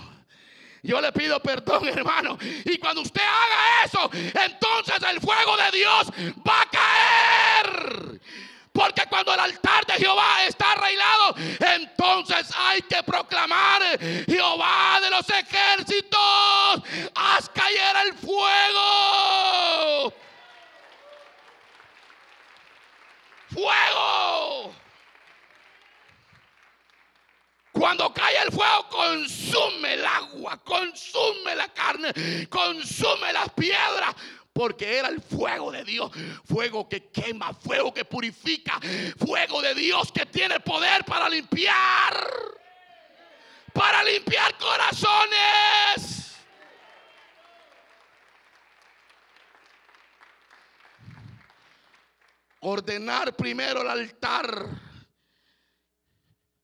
Yo 0.83 1.01
le 1.01 1.13
pido 1.13 1.41
perdón, 1.41 1.87
hermano. 1.89 2.37
Y 2.65 2.77
cuando 2.79 3.03
usted 3.03 3.23
haga 3.23 3.85
eso, 3.85 4.11
entonces 4.13 4.97
el 5.09 5.21
fuego 5.21 5.57
de 5.57 5.71
Dios 5.71 6.09
va 6.45 6.63
a 6.63 6.71
caer. 6.71 8.21
Porque 8.73 9.03
cuando 9.09 9.33
el 9.35 9.41
altar 9.41 9.87
de 9.87 9.95
Jehová 9.95 10.45
está 10.47 10.73
arreglado, 10.73 11.35
entonces 11.61 12.51
hay 12.57 12.83
que 12.83 13.03
proclamar, 13.03 13.83
Jehová 14.27 14.99
de 15.03 15.11
los 15.11 15.29
ejércitos, 15.29 16.83
haz 17.15 17.49
caer 17.51 17.97
el 18.07 18.15
fuego. 18.15 20.15
fuego. 23.53 24.73
Cuando 27.83 28.15
cae 28.15 28.41
el 28.45 28.53
fuego, 28.53 28.89
consume 28.89 29.95
el 29.95 30.07
agua, 30.07 30.57
consume 30.59 31.57
la 31.57 31.67
carne, 31.75 32.13
consume 32.49 33.33
las 33.33 33.51
piedras. 33.55 34.15
Porque 34.53 34.99
era 34.99 35.09
el 35.09 35.21
fuego 35.21 35.73
de 35.73 35.83
Dios, 35.83 36.13
fuego 36.45 36.89
que 36.89 37.11
quema, 37.11 37.53
fuego 37.53 37.93
que 37.93 38.05
purifica, 38.05 38.79
fuego 39.19 39.61
de 39.61 39.75
Dios 39.75 40.13
que 40.13 40.27
tiene 40.27 40.61
poder 40.61 41.05
para 41.05 41.29
limpiar, 41.29 42.25
para 43.73 44.05
limpiar 44.05 44.57
corazones. 44.59 46.21
ordenar 52.61 53.35
primero 53.35 53.83
el 53.83 53.89
altar, 53.89 54.69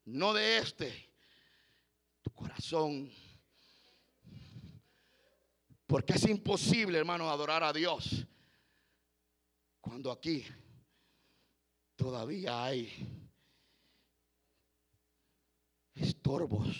no 0.04 0.32
de 0.32 0.58
este, 0.58 1.07
corazón. 2.38 3.10
Porque 5.86 6.12
es 6.12 6.28
imposible, 6.28 6.98
hermano, 6.98 7.28
adorar 7.28 7.64
a 7.64 7.72
Dios 7.72 8.26
cuando 9.80 10.12
aquí 10.12 10.44
todavía 11.96 12.64
hay 12.64 12.92
estorbos 15.94 16.76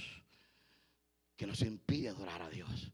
que 1.37 1.47
nos 1.47 1.61
impiden 1.63 2.15
adorar 2.15 2.43
a 2.43 2.51
Dios. 2.51 2.93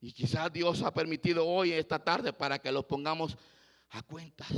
Y 0.00 0.12
quizás 0.12 0.52
Dios 0.52 0.82
ha 0.82 0.94
permitido 0.94 1.46
hoy, 1.46 1.72
esta 1.72 2.02
tarde, 2.02 2.32
para 2.32 2.58
que 2.60 2.72
los 2.72 2.84
pongamos 2.84 3.36
a 3.90 4.02
cuentas. 4.02 4.48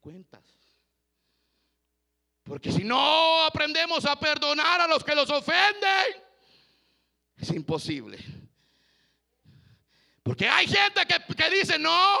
Cuentas. 0.00 0.42
Porque 2.42 2.70
si 2.70 2.84
no 2.84 3.44
aprendemos 3.44 4.04
a 4.04 4.18
perdonar 4.18 4.82
a 4.82 4.86
los 4.86 5.02
que 5.02 5.14
los 5.14 5.30
ofenden, 5.30 6.22
es 7.38 7.50
imposible. 7.50 8.18
Porque 10.22 10.48
hay 10.48 10.66
gente 10.66 11.02
que, 11.06 11.50
dice, 11.50 11.78
no, 11.78 12.20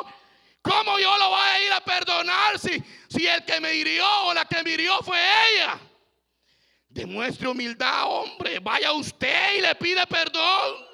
¿cómo 0.62 0.98
yo 0.98 1.16
lo 1.18 1.28
voy 1.28 1.40
a 1.40 1.66
ir 1.66 1.72
a 1.72 1.80
perdonar 1.80 2.58
si, 2.58 2.82
si 3.08 3.26
el 3.26 3.44
que 3.44 3.60
me 3.60 3.74
hirió 3.74 4.06
o 4.26 4.34
la 4.34 4.44
que 4.46 4.62
me 4.62 4.70
hirió 4.70 4.98
fue 5.02 5.18
ella? 5.18 5.78
Demuestre 6.88 7.48
humildad, 7.48 8.04
hombre. 8.06 8.60
Vaya 8.60 8.92
usted 8.92 9.58
y 9.58 9.60
le 9.60 9.74
pide 9.74 10.06
perdón. 10.06 10.93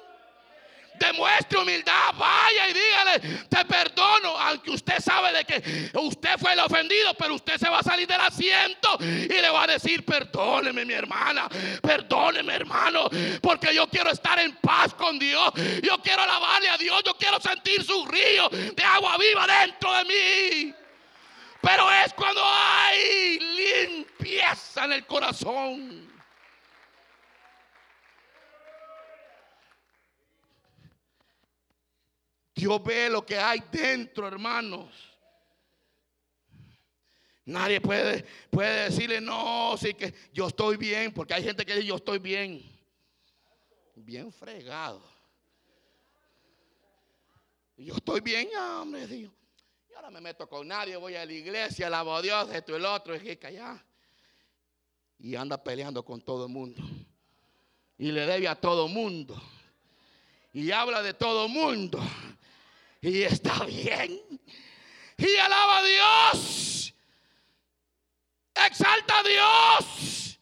Demuestre 1.01 1.57
humildad, 1.57 2.13
vaya 2.15 2.69
y 2.69 2.73
dígale, 2.73 3.45
te 3.49 3.65
perdono, 3.65 4.37
aunque 4.37 4.69
usted 4.69 4.99
sabe 4.99 5.33
de 5.33 5.45
que 5.45 5.89
usted 5.97 6.37
fue 6.37 6.53
el 6.53 6.59
ofendido, 6.59 7.15
pero 7.15 7.33
usted 7.33 7.57
se 7.57 7.67
va 7.67 7.79
a 7.79 7.83
salir 7.83 8.07
del 8.07 8.21
asiento 8.21 8.97
y 9.01 9.27
le 9.27 9.49
va 9.49 9.63
a 9.63 9.67
decir, 9.67 10.05
perdóneme 10.05 10.85
mi 10.85 10.93
hermana, 10.93 11.49
perdóneme 11.81 12.53
hermano, 12.53 13.09
porque 13.41 13.73
yo 13.73 13.87
quiero 13.87 14.11
estar 14.11 14.37
en 14.37 14.55
paz 14.57 14.93
con 14.93 15.17
Dios, 15.17 15.51
yo 15.81 15.97
quiero 16.03 16.21
alabarle 16.21 16.69
a 16.69 16.77
Dios, 16.77 17.01
yo 17.03 17.15
quiero 17.15 17.39
sentir 17.39 17.83
su 17.83 18.05
río 18.05 18.47
de 18.49 18.83
agua 18.83 19.17
viva 19.17 19.47
dentro 19.47 19.91
de 19.93 20.05
mí. 20.05 20.75
Pero 21.61 21.91
es 21.91 22.13
cuando 22.13 22.43
hay 22.45 23.39
limpieza 23.39 24.85
en 24.85 24.93
el 24.93 25.05
corazón. 25.07 26.10
Dios 32.61 32.83
ve 32.83 33.09
lo 33.09 33.25
que 33.25 33.39
hay 33.39 33.59
dentro, 33.71 34.27
hermanos. 34.27 34.87
Nadie 37.43 37.81
puede, 37.81 38.23
puede 38.51 38.83
decirle, 38.83 39.19
no, 39.19 39.75
sí 39.79 39.95
que 39.95 40.13
yo 40.31 40.47
estoy 40.47 40.77
bien, 40.77 41.11
porque 41.11 41.33
hay 41.33 41.43
gente 41.43 41.65
que 41.65 41.73
dice, 41.73 41.87
yo 41.87 41.95
estoy 41.95 42.19
bien. 42.19 42.63
Bien 43.95 44.31
fregado. 44.31 45.01
Yo 47.77 47.95
estoy 47.95 48.21
bien, 48.21 48.47
hombre, 48.55 49.07
Dios. 49.07 49.33
Y 49.89 49.95
ahora 49.95 50.11
me 50.11 50.21
meto 50.21 50.47
con 50.47 50.67
nadie, 50.67 50.95
voy 50.97 51.15
a 51.15 51.25
la 51.25 51.33
iglesia, 51.33 51.87
alabo 51.87 52.15
a 52.15 52.21
Dios, 52.21 52.47
esto 52.53 52.73
y 52.73 52.75
el 52.75 52.85
otro, 52.85 53.15
y 53.15 53.37
que. 53.37 53.59
Y 55.17 55.35
anda 55.35 55.63
peleando 55.63 56.05
con 56.05 56.21
todo 56.21 56.45
el 56.45 56.51
mundo. 56.51 56.83
Y 57.97 58.11
le 58.11 58.27
debe 58.27 58.47
a 58.47 58.53
todo 58.53 58.85
el 58.85 58.93
mundo. 58.93 59.41
Y 60.53 60.69
habla 60.69 61.01
de 61.01 61.15
todo 61.15 61.47
el 61.47 61.51
mundo 61.51 61.99
y 63.01 63.23
está 63.23 63.65
bien. 63.65 64.21
Y 65.17 65.35
alaba 65.37 65.77
a 65.77 65.83
Dios. 65.83 66.93
Exalta 68.53 69.19
a 69.19 69.23
Dios. 69.23 70.39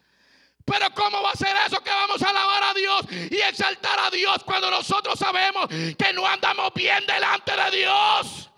Pero 0.65 0.93
¿cómo 0.93 1.23
va 1.23 1.31
a 1.31 1.35
ser 1.35 1.55
eso 1.65 1.81
que 1.81 1.89
vamos 1.89 2.21
a 2.21 2.29
alabar 2.29 2.63
a 2.63 2.73
Dios 2.73 3.05
y 3.31 3.37
exaltar 3.37 3.99
a 3.99 4.11
Dios 4.11 4.43
cuando 4.43 4.69
nosotros 4.69 5.17
sabemos 5.17 5.67
que 5.67 6.13
no 6.13 6.27
andamos 6.27 6.71
bien 6.75 7.03
delante 7.07 7.53
de 7.55 7.77
Dios? 7.77 8.51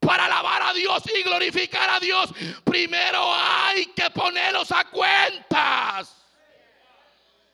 Para 0.00 0.26
alabar 0.26 0.62
a 0.62 0.72
Dios 0.74 1.02
y 1.06 1.22
glorificar 1.22 1.88
a 1.88 1.98
Dios, 1.98 2.30
primero 2.64 3.34
hay 3.34 3.86
que 3.86 4.10
ponerlos 4.10 4.70
a 4.70 4.84
cuentas. 4.84 6.14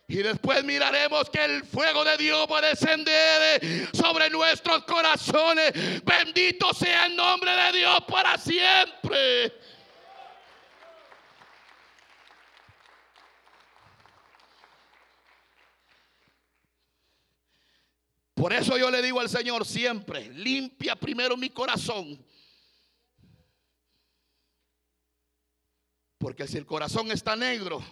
Y 0.06 0.16
después 0.16 0.62
miraremos 0.64 1.30
que 1.30 1.42
el 1.42 1.64
fuego 1.64 2.04
de 2.04 2.16
Dios 2.18 2.46
va 2.50 2.58
a 2.58 2.68
descender 2.68 3.88
sobre 3.94 4.28
nuestros 4.28 4.84
corazones. 4.84 6.04
Bendito 6.04 6.74
sea 6.74 7.06
el 7.06 7.16
nombre 7.16 7.50
de 7.50 7.78
Dios 7.78 8.00
para 8.06 8.36
siempre. 8.36 9.52
Por 18.34 18.52
eso 18.52 18.76
yo 18.76 18.90
le 18.90 19.00
digo 19.00 19.20
al 19.20 19.30
Señor 19.30 19.64
siempre, 19.64 20.28
limpia 20.28 20.96
primero 20.96 21.34
mi 21.34 21.48
corazón. 21.48 22.22
Porque 26.18 26.46
si 26.46 26.58
el 26.58 26.66
corazón 26.66 27.10
está 27.10 27.36
negro, 27.36 27.82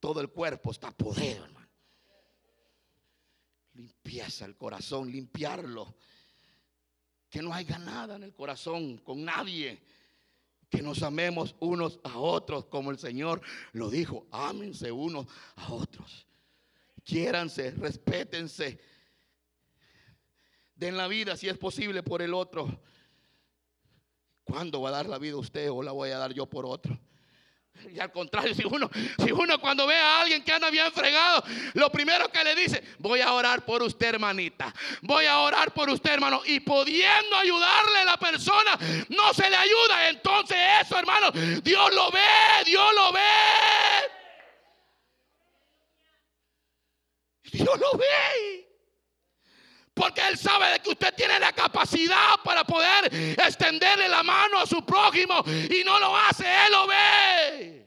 todo 0.00 0.20
el 0.20 0.28
cuerpo 0.28 0.70
está 0.70 0.90
podrido, 0.90 1.44
hermano. 1.44 1.68
Limpieza 3.74 4.44
el 4.44 4.56
corazón, 4.56 5.10
limpiarlo. 5.10 5.94
Que 7.28 7.42
no 7.42 7.52
haya 7.52 7.78
nada 7.78 8.16
en 8.16 8.22
el 8.22 8.34
corazón 8.34 8.98
con 8.98 9.24
nadie. 9.24 9.82
Que 10.68 10.82
nos 10.82 11.02
amemos 11.02 11.54
unos 11.60 12.00
a 12.04 12.18
otros, 12.18 12.66
como 12.66 12.90
el 12.90 12.98
Señor 12.98 13.40
lo 13.72 13.90
dijo. 13.90 14.26
Ámense 14.30 14.92
unos 14.92 15.26
a 15.56 15.72
otros. 15.72 16.26
Quiéranse, 17.04 17.70
respétense. 17.72 18.80
Den 20.74 20.96
la 20.96 21.08
vida 21.08 21.36
si 21.36 21.48
es 21.48 21.58
posible 21.58 22.02
por 22.02 22.22
el 22.22 22.34
otro. 22.34 22.82
¿Cuándo 24.44 24.80
va 24.80 24.90
a 24.90 24.92
dar 24.92 25.08
la 25.08 25.18
vida 25.18 25.36
usted 25.36 25.70
o 25.70 25.82
la 25.82 25.92
voy 25.92 26.10
a 26.10 26.18
dar 26.18 26.32
yo 26.32 26.46
por 26.46 26.64
otro? 26.64 26.98
Y 27.94 28.00
al 28.00 28.12
contrario, 28.12 28.54
si 28.54 28.64
uno, 28.64 28.90
si 29.24 29.32
uno 29.32 29.60
cuando 29.60 29.86
ve 29.86 29.96
a 29.96 30.20
alguien 30.20 30.42
que 30.42 30.52
anda 30.52 30.70
bien 30.70 30.90
fregado, 30.92 31.42
lo 31.74 31.90
primero 31.90 32.28
que 32.30 32.44
le 32.44 32.54
dice, 32.54 32.82
voy 32.98 33.20
a 33.20 33.32
orar 33.32 33.64
por 33.64 33.82
usted, 33.82 34.08
hermanita. 34.08 34.72
Voy 35.02 35.26
a 35.26 35.38
orar 35.40 35.72
por 35.72 35.88
usted, 35.90 36.12
hermano. 36.12 36.42
Y 36.44 36.60
pudiendo 36.60 37.36
ayudarle 37.36 37.98
a 37.98 38.04
la 38.04 38.16
persona, 38.16 38.78
no 39.08 39.34
se 39.34 39.48
le 39.48 39.56
ayuda. 39.56 40.08
Entonces 40.08 40.58
eso, 40.82 40.98
hermano, 40.98 41.30
Dios 41.30 41.94
lo 41.94 42.10
ve, 42.10 42.20
Dios 42.66 42.94
lo 42.94 43.12
ve. 43.12 43.20
Dios 47.50 47.78
lo 47.78 47.98
ve. 47.98 48.67
Porque 49.98 50.20
Él 50.28 50.38
sabe 50.38 50.70
de 50.70 50.78
que 50.78 50.90
usted 50.90 51.12
tiene 51.14 51.40
la 51.40 51.52
capacidad 51.52 52.36
para 52.44 52.62
poder 52.62 53.12
extenderle 53.12 54.08
la 54.08 54.22
mano 54.22 54.60
a 54.60 54.66
su 54.66 54.84
prójimo 54.84 55.42
y 55.46 55.82
no 55.84 55.98
lo 55.98 56.16
hace, 56.16 56.44
Él 56.44 56.72
lo 56.72 56.86
ve. 56.86 57.77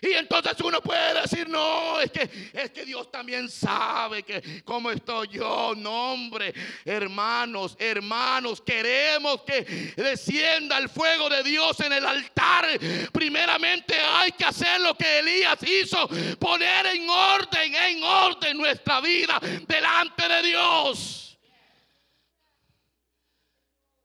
Y 0.00 0.12
entonces 0.12 0.54
uno 0.62 0.80
puede 0.80 1.22
decir, 1.22 1.48
no, 1.48 2.00
es 2.00 2.10
que, 2.12 2.50
es 2.52 2.70
que 2.70 2.84
Dios 2.84 3.10
también 3.10 3.48
sabe 3.48 4.22
que 4.22 4.62
cómo 4.64 4.90
estoy 4.90 5.28
yo. 5.28 5.74
No, 5.76 6.12
hombre, 6.12 6.54
hermanos, 6.84 7.76
hermanos, 7.78 8.60
queremos 8.60 9.42
que 9.42 9.62
descienda 9.96 10.78
el 10.78 10.88
fuego 10.88 11.28
de 11.28 11.42
Dios 11.42 11.80
en 11.80 11.92
el 11.92 12.06
altar. 12.06 12.66
Primeramente 13.12 13.94
hay 13.98 14.32
que 14.32 14.44
hacer 14.44 14.80
lo 14.80 14.96
que 14.96 15.18
Elías 15.18 15.58
hizo, 15.62 16.08
poner 16.38 16.86
en 16.86 17.08
orden, 17.08 17.74
en 17.74 18.02
orden 18.02 18.56
nuestra 18.56 19.00
vida 19.00 19.40
delante 19.66 20.28
de 20.28 20.42
Dios. 20.42 21.38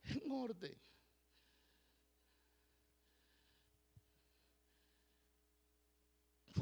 En 0.06 0.32
orden. 0.32 0.83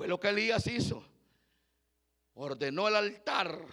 Fue 0.02 0.08
lo 0.08 0.20
que 0.20 0.30
Elías 0.30 0.66
hizo. 0.66 1.06
Ordenó 2.34 2.88
el 2.88 2.96
altar 2.96 3.64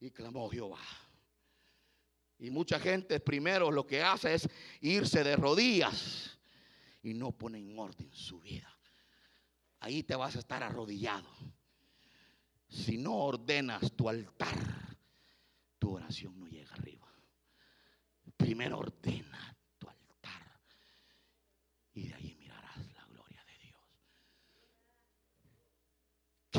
y 0.00 0.10
clamó 0.10 0.48
Jehová. 0.48 0.80
Y 2.38 2.50
mucha 2.50 2.80
gente 2.80 3.20
primero 3.20 3.70
lo 3.70 3.86
que 3.86 4.02
hace 4.02 4.32
es 4.32 4.48
irse 4.80 5.22
de 5.24 5.36
rodillas 5.36 6.38
y 7.02 7.12
no 7.12 7.32
pone 7.32 7.58
en 7.58 7.78
orden 7.78 8.10
su 8.14 8.40
vida. 8.40 8.74
Ahí 9.80 10.04
te 10.04 10.16
vas 10.16 10.36
a 10.36 10.38
estar 10.38 10.62
arrodillado. 10.62 11.28
Si 12.66 12.96
no 12.96 13.14
ordenas 13.14 13.92
tu 13.92 14.08
altar, 14.08 14.96
tu 15.78 15.96
oración 15.96 16.40
no 16.40 16.46
llega 16.46 16.72
arriba. 16.72 17.12
Primero 18.38 18.78
ordena 18.78 19.54
tu 19.78 19.86
altar 19.86 20.62
y 21.92 22.08
de 22.08 22.14
ahí 22.14 22.32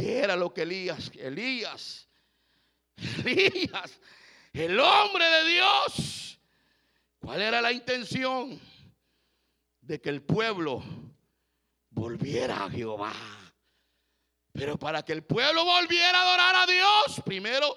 ¿Qué 0.04 0.20
era 0.20 0.36
lo 0.36 0.54
que 0.54 0.64
Elías? 0.64 1.10
Elías, 1.16 2.10
Elías, 3.24 4.02
el 4.52 4.78
hombre 4.78 5.24
de 5.24 5.50
Dios. 5.50 6.42
¿Cuál 7.20 7.42
era 7.42 7.62
la 7.62 7.72
intención? 7.72 8.60
De 9.80 10.02
que 10.02 10.10
el 10.10 10.22
pueblo 10.22 10.84
volviera 11.90 12.66
a 12.66 12.70
Jehová. 12.70 13.14
Pero 14.52 14.78
para 14.78 15.04
que 15.04 15.14
el 15.14 15.24
pueblo 15.24 15.64
volviera 15.64 16.20
a 16.20 16.22
adorar 16.24 16.56
a 16.58 16.66
Dios, 16.70 17.22
primero 17.24 17.74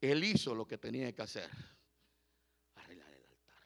él 0.00 0.24
hizo 0.24 0.56
lo 0.56 0.66
que 0.66 0.76
tenía 0.76 1.14
que 1.14 1.22
hacer. 1.22 1.48
Arreglar 2.74 3.12
el 3.12 3.24
altar. 3.26 3.64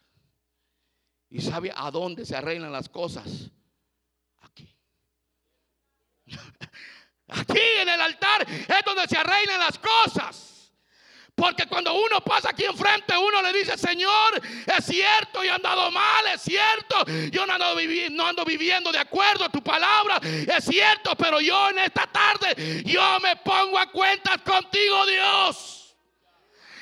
¿Y 1.30 1.40
sabe 1.40 1.72
a 1.74 1.90
dónde 1.90 2.26
se 2.26 2.36
arreglan 2.36 2.70
las 2.70 2.90
cosas? 2.90 3.50
Aquí. 4.40 4.76
Aquí 7.30 7.60
en 7.78 7.88
el 7.88 8.00
altar 8.00 8.46
es 8.48 8.84
donde 8.84 9.06
se 9.08 9.16
arreglan 9.16 9.60
las 9.60 9.78
cosas. 9.78 10.50
Porque 11.40 11.64
cuando 11.66 11.94
uno 11.94 12.20
pasa 12.20 12.50
aquí 12.50 12.64
enfrente, 12.64 13.16
uno 13.16 13.40
le 13.40 13.52
dice, 13.54 13.78
Señor, 13.78 14.42
es 14.66 14.84
cierto, 14.84 15.42
yo 15.42 15.52
he 15.52 15.54
andado 15.54 15.90
mal, 15.90 16.26
es 16.34 16.42
cierto, 16.42 17.02
yo 17.32 17.46
no 17.46 17.54
ando, 17.54 17.76
no 18.10 18.26
ando 18.26 18.44
viviendo 18.44 18.92
de 18.92 18.98
acuerdo 18.98 19.46
a 19.46 19.48
tu 19.48 19.62
palabra, 19.62 20.20
es 20.22 20.64
cierto, 20.64 21.16
pero 21.16 21.40
yo 21.40 21.70
en 21.70 21.78
esta 21.78 22.06
tarde, 22.06 22.82
yo 22.84 23.18
me 23.20 23.36
pongo 23.36 23.78
a 23.78 23.90
cuentas 23.90 24.42
contigo, 24.42 25.06
Dios. 25.06 25.96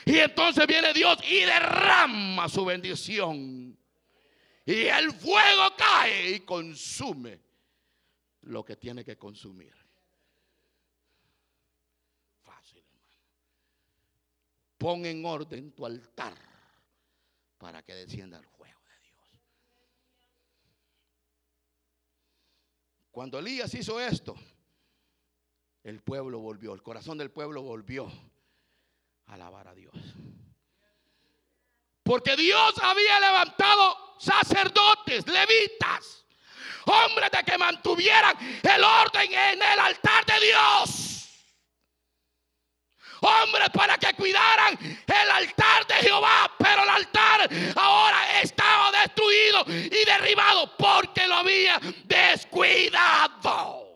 Y 0.06 0.18
entonces 0.18 0.66
viene 0.66 0.92
Dios 0.92 1.18
y 1.28 1.40
derrama 1.40 2.48
su 2.48 2.64
bendición. 2.64 3.78
Y 4.66 4.86
el 4.86 5.12
fuego 5.12 5.76
cae 5.76 6.30
y 6.30 6.40
consume 6.40 7.40
lo 8.42 8.64
que 8.64 8.74
tiene 8.74 9.04
que 9.04 9.16
consumir. 9.16 9.72
Pon 14.78 15.04
en 15.04 15.24
orden 15.26 15.72
tu 15.72 15.84
altar 15.84 16.34
para 17.58 17.82
que 17.82 17.94
descienda 17.94 18.38
el 18.38 18.46
fuego 18.46 18.80
de 18.84 19.00
Dios. 19.00 19.26
Cuando 23.10 23.40
Elías 23.40 23.74
hizo 23.74 24.00
esto, 24.00 24.36
el 25.82 26.00
pueblo 26.00 26.38
volvió, 26.38 26.74
el 26.74 26.82
corazón 26.82 27.18
del 27.18 27.32
pueblo 27.32 27.62
volvió 27.62 28.06
a 29.26 29.34
alabar 29.34 29.66
a 29.66 29.74
Dios. 29.74 29.96
Porque 32.04 32.36
Dios 32.36 32.74
había 32.80 33.18
levantado 33.18 34.14
sacerdotes, 34.20 35.26
levitas, 35.26 36.24
hombres 36.86 37.30
de 37.32 37.42
que 37.42 37.58
mantuvieran 37.58 38.36
el 38.62 38.84
orden 38.84 39.32
en 39.32 39.60
el 39.60 39.78
altar 39.80 40.24
de 40.24 40.46
Dios 40.46 41.07
hombres 43.20 43.68
para 43.70 43.96
que 43.98 44.14
cuidaran 44.14 44.78
el 44.78 45.30
altar 45.30 45.86
de 45.86 45.94
Jehová, 45.94 46.50
pero 46.58 46.82
el 46.82 46.88
altar 46.88 47.48
ahora 47.76 48.40
estaba 48.40 48.90
destruido 48.92 49.64
y 49.68 50.04
derribado 50.04 50.76
porque 50.76 51.26
lo 51.26 51.34
había 51.36 51.80
descuidado. 52.04 53.88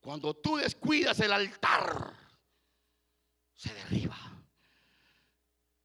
Cuando 0.00 0.34
tú 0.34 0.56
descuidas 0.56 1.18
el 1.20 1.32
altar, 1.32 2.12
se 3.54 3.72
derriba. 3.72 4.18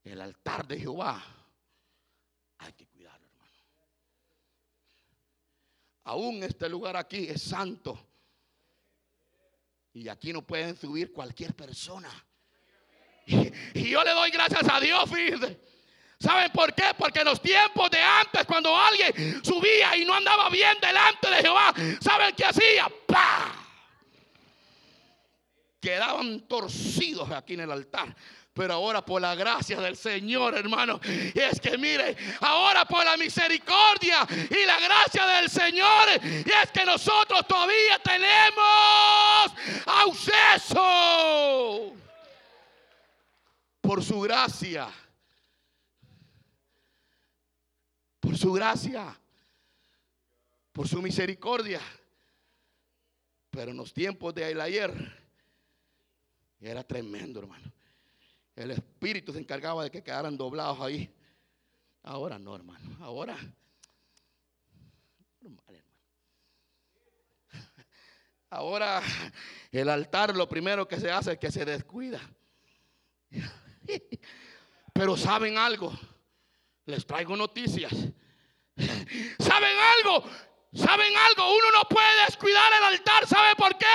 El 0.03 0.19
altar 0.21 0.67
de 0.67 0.79
Jehová 0.79 1.23
hay 2.57 2.73
que 2.73 2.87
cuidarlo, 2.87 3.27
hermano. 3.27 3.63
Aún 6.03 6.43
este 6.43 6.67
lugar 6.67 6.97
aquí 6.97 7.29
es 7.29 7.43
santo 7.43 8.08
y 9.99 10.07
aquí 10.07 10.31
no 10.31 10.41
pueden 10.41 10.77
subir 10.77 11.11
cualquier 11.11 11.53
persona. 11.53 12.09
Y, 13.25 13.89
yo 13.89 14.03
le 14.03 14.11
doy 14.11 14.31
gracias 14.31 14.63
a 14.71 14.79
Dios. 14.79 15.09
¿Saben 16.19 16.51
por 16.51 16.73
qué? 16.73 16.85
Porque 16.97 17.19
en 17.19 17.25
los 17.25 17.41
tiempos 17.41 17.91
de 17.91 17.99
antes, 17.99 18.45
cuando 18.45 18.75
alguien 18.75 19.43
subía 19.43 19.95
y 19.97 20.05
no 20.05 20.13
andaba 20.13 20.49
bien 20.49 20.77
delante 20.81 21.29
de 21.29 21.35
Jehová, 21.37 21.73
¿saben 21.99 22.33
qué 22.35 22.45
hacía? 22.45 22.89
¡Pah! 23.05 23.55
Quedaban 25.81 26.47
torcidos 26.47 27.29
aquí 27.31 27.53
en 27.53 27.61
el 27.61 27.71
altar. 27.71 28.15
Pero 28.53 28.73
ahora 28.73 29.05
por 29.05 29.21
la 29.21 29.35
gracia 29.35 29.79
del 29.79 29.95
Señor, 29.95 30.55
hermano, 30.55 30.99
es 31.03 31.61
que 31.61 31.77
mire, 31.77 32.17
ahora 32.41 32.83
por 32.85 33.05
la 33.05 33.15
misericordia 33.15 34.27
y 34.49 34.65
la 34.65 34.79
gracia 34.79 35.25
del 35.25 35.49
Señor, 35.49 36.09
es 36.09 36.71
que 36.73 36.83
nosotros 36.83 37.47
todavía 37.47 37.99
tenemos 38.03 39.53
acceso 39.85 40.79
por 43.81 44.03
su 44.03 44.19
gracia. 44.21 44.89
Por 48.19 48.37
su 48.37 48.51
gracia. 48.51 49.15
Por 50.73 50.87
su 50.87 51.01
misericordia. 51.01 51.81
Pero 53.51 53.71
en 53.71 53.77
los 53.77 53.93
tiempos 53.93 54.33
de 54.35 54.45
ayer 54.45 54.93
era 56.61 56.83
tremendo, 56.83 57.39
hermano. 57.39 57.78
El 58.59 58.71
Espíritu 58.71 59.31
se 59.31 59.39
encargaba 59.39 59.85
de 59.85 59.89
que 59.89 60.03
quedaran 60.03 60.35
doblados 60.35 60.81
ahí. 60.81 61.09
Ahora 62.03 62.37
no, 62.37 62.53
hermano. 62.53 62.97
Ahora. 62.99 63.37
Ahora 68.49 69.01
el 69.71 69.87
altar 69.87 70.35
lo 70.35 70.49
primero 70.49 70.85
que 70.89 70.99
se 70.99 71.09
hace 71.09 71.31
es 71.33 71.39
que 71.39 71.51
se 71.53 71.63
descuida. 71.63 72.19
Pero 74.93 75.15
saben 75.15 75.57
algo. 75.57 75.97
Les 76.83 77.05
traigo 77.05 77.37
noticias. 77.37 77.93
¿Saben 79.39 79.77
algo? 79.77 80.29
¿Saben 80.73 81.13
algo? 81.15 81.55
Uno 81.55 81.71
no 81.71 81.87
puede 81.87 82.25
descuidar 82.25 82.73
el 82.73 82.83
altar. 82.83 83.25
¿Sabe 83.25 83.55
por 83.55 83.77
qué? 83.77 83.85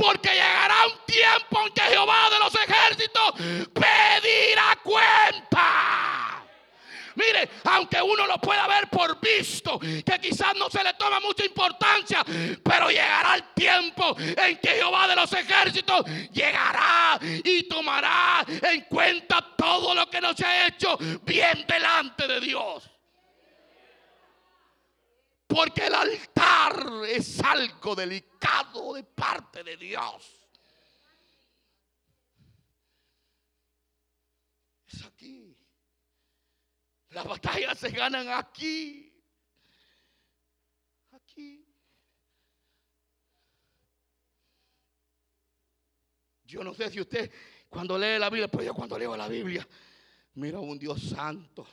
Porque 0.00 0.30
llegará 0.30 0.86
un 0.86 1.04
tiempo 1.06 1.66
en 1.66 1.72
que 1.74 1.82
Jehová 1.82 2.30
de 2.30 2.38
los 2.38 2.54
ejércitos 2.54 3.34
pedirá 3.74 4.78
cuenta. 4.82 6.46
Mire, 7.16 7.50
aunque 7.64 8.00
uno 8.00 8.26
lo 8.26 8.38
pueda 8.38 8.66
ver 8.66 8.88
por 8.88 9.20
visto, 9.20 9.78
que 9.78 10.18
quizás 10.20 10.54
no 10.56 10.70
se 10.70 10.82
le 10.82 10.94
toma 10.94 11.20
mucha 11.20 11.44
importancia, 11.44 12.24
pero 12.62 12.88
llegará 12.88 13.34
el 13.34 13.44
tiempo 13.54 14.16
en 14.18 14.56
que 14.58 14.68
Jehová 14.70 15.06
de 15.06 15.16
los 15.16 15.30
ejércitos 15.32 16.04
llegará 16.32 17.18
y 17.20 17.64
tomará 17.64 18.44
en 18.48 18.82
cuenta 18.82 19.54
todo 19.56 19.94
lo 19.94 20.08
que 20.08 20.20
nos 20.20 20.40
ha 20.40 20.66
hecho 20.66 20.96
bien 21.22 21.64
delante 21.68 22.26
de 22.26 22.40
Dios. 22.40 22.90
Porque 25.50 25.86
el 25.86 25.94
altar 25.94 27.04
es 27.08 27.40
algo 27.40 27.96
delicado 27.96 28.94
de 28.94 29.02
parte 29.02 29.64
de 29.64 29.76
Dios. 29.76 30.48
Es 34.86 35.04
aquí. 35.04 35.58
Las 37.08 37.26
batallas 37.26 37.76
se 37.80 37.90
ganan 37.90 38.28
aquí. 38.28 39.12
Aquí. 41.10 41.66
Yo 46.44 46.62
no 46.62 46.72
sé 46.74 46.90
si 46.90 47.00
usted 47.00 47.28
cuando 47.68 47.98
lee 47.98 48.20
la 48.20 48.30
Biblia, 48.30 48.46
pero 48.48 48.62
yo 48.62 48.72
cuando 48.72 48.96
leo 48.96 49.16
la 49.16 49.26
Biblia, 49.26 49.66
miro 50.34 50.58
a 50.58 50.60
un 50.60 50.78
Dios 50.78 51.02
santo, 51.02 51.66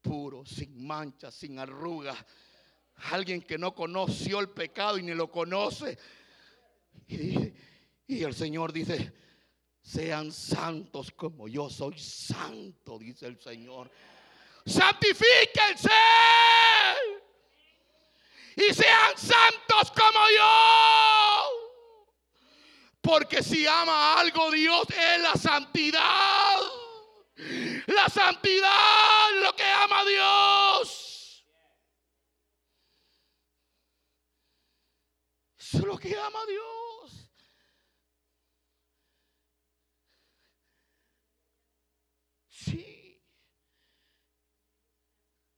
puro, 0.00 0.46
sin 0.46 0.86
mancha, 0.86 1.32
sin 1.32 1.58
arrugas 1.58 2.24
Alguien 3.10 3.42
que 3.42 3.58
no 3.58 3.74
conoció 3.74 4.40
el 4.40 4.50
pecado 4.50 4.98
y 4.98 5.02
ni 5.02 5.14
lo 5.14 5.30
conoce. 5.30 5.98
Y, 7.06 7.52
el 8.22 8.34
Señor 8.34 8.72
dice, 8.72 9.12
sean 9.80 10.32
santos 10.32 11.10
como 11.12 11.48
yo 11.48 11.70
soy 11.70 11.98
santo, 11.98 12.98
dice 12.98 13.26
el 13.26 13.38
Señor. 13.40 13.90
Santifíquense 14.66 15.90
y 18.56 18.74
sean 18.74 19.16
santos 19.16 19.92
como 19.92 20.20
yo. 20.36 21.58
Porque 23.00 23.42
si 23.42 23.66
ama 23.66 24.20
algo 24.20 24.50
Dios 24.50 24.86
es 24.90 25.22
la 25.22 25.34
santidad. 25.34 26.60
La 27.86 28.08
santidad 28.08 29.30
lo 29.42 29.54
que 29.54 29.64
ama 29.64 30.04
Dios. 30.04 30.77
Eso 35.68 35.80
es 35.80 35.84
lo 35.84 35.98
que 35.98 36.16
ama 36.16 36.40
a 36.40 36.46
Dios. 36.46 37.30
Sí. 42.48 43.22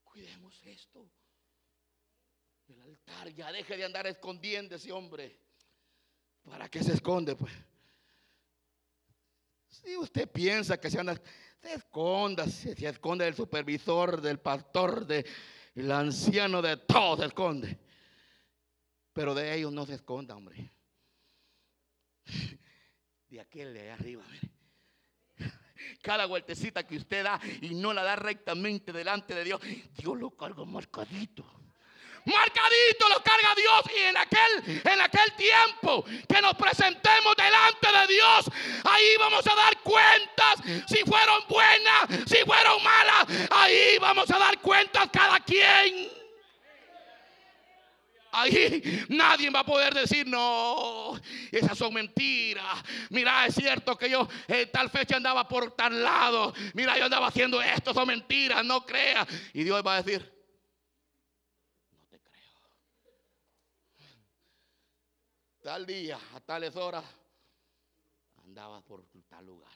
Cuidemos 0.02 0.60
esto. 0.64 1.08
El 2.66 2.80
altar 2.80 3.28
ya 3.32 3.52
deje 3.52 3.76
de 3.76 3.84
andar 3.84 4.08
escondiendo 4.08 4.74
ese 4.74 4.90
hombre. 4.90 5.38
¿Para 6.42 6.68
qué 6.68 6.82
se 6.82 6.94
esconde? 6.94 7.36
Pues. 7.36 7.52
Si 9.68 9.96
usted 9.96 10.28
piensa 10.28 10.80
que 10.80 10.90
se 10.90 10.98
anda, 10.98 11.22
se 11.62 11.74
esconda, 11.74 12.48
se, 12.48 12.74
se 12.74 12.88
esconde 12.88 13.26
del 13.26 13.36
supervisor, 13.36 14.20
del 14.20 14.40
pastor, 14.40 15.06
del 15.06 15.92
anciano, 15.92 16.60
de 16.60 16.78
todo 16.78 17.18
se 17.18 17.26
esconde. 17.26 17.89
Pero 19.12 19.34
de 19.34 19.54
ellos 19.54 19.72
no 19.72 19.86
se 19.86 19.94
esconda, 19.94 20.36
hombre. 20.36 20.70
De 23.28 23.40
aquel 23.40 23.72
de 23.72 23.82
allá 23.82 23.94
arriba, 23.94 24.24
Cada 26.02 26.26
vueltecita 26.26 26.84
que 26.84 26.96
usted 26.96 27.22
da 27.22 27.40
y 27.62 27.76
no 27.76 27.92
la 27.92 28.02
da 28.02 28.16
rectamente 28.16 28.92
delante 28.92 29.36
de 29.36 29.44
Dios, 29.44 29.60
Dios 29.96 30.18
lo 30.18 30.30
carga 30.32 30.64
marcadito. 30.64 31.44
marcadito 32.24 33.08
los 33.08 33.20
carga 33.20 33.54
Dios 33.54 33.82
y 33.96 34.00
en 34.00 34.16
aquel, 34.16 34.82
en 34.84 35.00
aquel 35.00 35.32
tiempo 35.36 36.04
que 36.28 36.42
nos 36.42 36.54
presentemos 36.54 37.36
delante 37.36 37.86
de 37.86 38.14
Dios, 38.14 38.50
ahí 38.84 39.14
vamos 39.20 39.46
a 39.46 39.54
dar 39.54 39.80
cuentas 39.80 40.84
si 40.88 40.98
fueron 41.04 41.44
buenas, 41.48 42.28
si 42.28 42.38
fueron 42.44 42.82
malas, 42.82 43.48
ahí 43.52 43.96
vamos 44.00 44.28
a 44.28 44.38
dar 44.40 44.60
cuentas 44.60 45.08
cada 45.12 45.38
quien. 45.38 46.19
Ahí 48.32 49.06
nadie 49.08 49.50
va 49.50 49.60
a 49.60 49.64
poder 49.64 49.92
decir, 49.94 50.26
no, 50.26 51.18
esas 51.50 51.76
son 51.76 51.94
mentiras. 51.94 52.82
Mira, 53.10 53.46
es 53.46 53.54
cierto 53.54 53.96
que 53.96 54.10
yo 54.10 54.28
en 54.48 54.70
tal 54.70 54.90
fecha 54.90 55.16
andaba 55.16 55.48
por 55.48 55.72
tal 55.72 56.02
lado. 56.02 56.52
Mira, 56.74 56.96
yo 56.98 57.04
andaba 57.04 57.28
haciendo 57.28 57.60
esto, 57.60 57.92
son 57.92 58.08
mentiras, 58.08 58.64
no 58.64 58.84
creas. 58.84 59.26
Y 59.52 59.64
Dios 59.64 59.82
va 59.84 59.96
a 59.96 60.02
decir, 60.02 60.20
no 61.92 62.06
te 62.06 62.20
creo. 62.20 62.42
Tal 65.62 65.86
día, 65.86 66.18
a 66.34 66.40
tales 66.40 66.76
horas, 66.76 67.04
andaba 68.44 68.80
por 68.82 69.04
tal 69.28 69.46
lugar. 69.46 69.72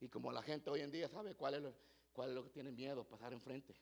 Y 0.00 0.08
como 0.08 0.30
la 0.30 0.42
gente 0.42 0.68
hoy 0.68 0.82
en 0.82 0.90
día 0.90 1.08
sabe 1.08 1.34
cuál 1.34 1.54
es 1.54 1.62
lo 1.62 1.74
¿Cuál 2.14 2.30
es 2.30 2.36
lo 2.36 2.44
que 2.44 2.50
tienen 2.50 2.76
miedo? 2.76 3.04
Pasar 3.04 3.32
enfrente. 3.32 3.74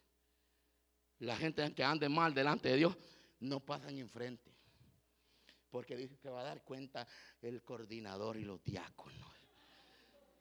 La 1.18 1.37
gente 1.37 1.73
que 1.75 1.85
ande 1.85 2.09
mal 2.09 2.33
delante 2.33 2.71
de 2.71 2.77
Dios 2.79 2.97
no 3.40 3.61
pasan 3.61 3.99
enfrente. 3.99 4.51
Porque 5.71 5.97
dice 5.97 6.16
que 6.18 6.31
va 6.31 6.40
a 6.40 6.45
dar 6.45 6.64
cuenta 6.64 7.07
el 7.42 7.62
coordinador 7.62 8.38
y 8.38 8.45
los 8.45 8.62
diáconos. 8.64 9.21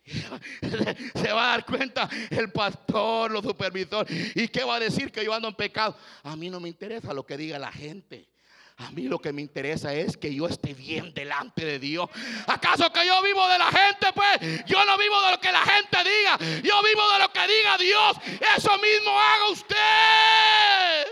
Se 0.06 1.32
va 1.32 1.44
a 1.44 1.58
dar 1.58 1.66
cuenta 1.66 2.10
el 2.30 2.52
pastor, 2.52 3.30
los 3.30 3.44
supervisores. 3.44 4.36
¿Y 4.38 4.48
qué 4.48 4.64
va 4.64 4.78
a 4.78 4.80
decir 4.80 5.12
que 5.12 5.24
yo 5.24 5.34
ando 5.34 5.50
en 5.50 5.56
pecado? 5.56 5.96
A 6.24 6.36
mí 6.38 6.50
no 6.50 6.62
me 6.62 6.70
interesa 6.70 7.14
lo 7.14 7.26
que 7.26 7.36
diga 7.36 7.60
la 7.60 7.72
gente. 7.72 8.30
A 8.78 8.90
mí 8.92 9.04
lo 9.04 9.20
que 9.20 9.32
me 9.32 9.42
interesa 9.42 9.94
es 9.94 10.18
que 10.18 10.34
yo 10.34 10.48
esté 10.48 10.74
bien 10.74 11.14
delante 11.14 11.64
de 11.66 11.78
Dios. 11.80 12.10
¿Acaso 12.48 12.92
que 12.92 13.06
yo 13.06 13.22
vivo 13.22 13.48
de 13.48 13.60
la 13.60 13.72
gente? 13.72 14.08
Pues 14.14 14.66
yo 14.66 14.84
no 14.86 14.98
vivo 14.98 15.22
de 15.22 15.32
lo 15.32 15.40
que 15.40 15.52
la 15.52 15.62
gente 15.62 15.98
diga. 16.04 16.38
Yo 16.64 16.82
vivo 16.82 17.12
de 17.12 17.20
lo 17.20 17.32
que 17.32 17.48
diga 17.48 17.78
Dios. 17.78 18.18
Eso 18.58 18.78
mismo 18.80 19.20
haga 19.20 19.50
usted. 19.50 21.08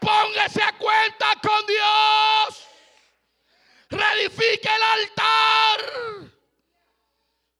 Póngase 0.00 0.62
a 0.62 0.72
cuenta 0.76 1.26
con 1.42 1.66
Dios. 1.66 2.66
Reedifique 3.90 4.68
el 4.74 4.82
altar. 4.82 5.80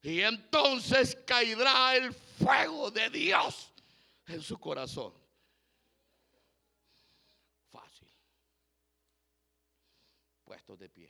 Y 0.03 0.23
entonces 0.23 1.17
caerá 1.27 1.95
el 1.95 2.13
fuego 2.13 2.91
de 2.91 3.11
Dios 3.11 3.71
en 4.27 4.43
su 4.43 4.59
corazón. 4.59 5.20
Puestos 10.51 10.81
de 10.81 10.89
pie. 10.89 11.09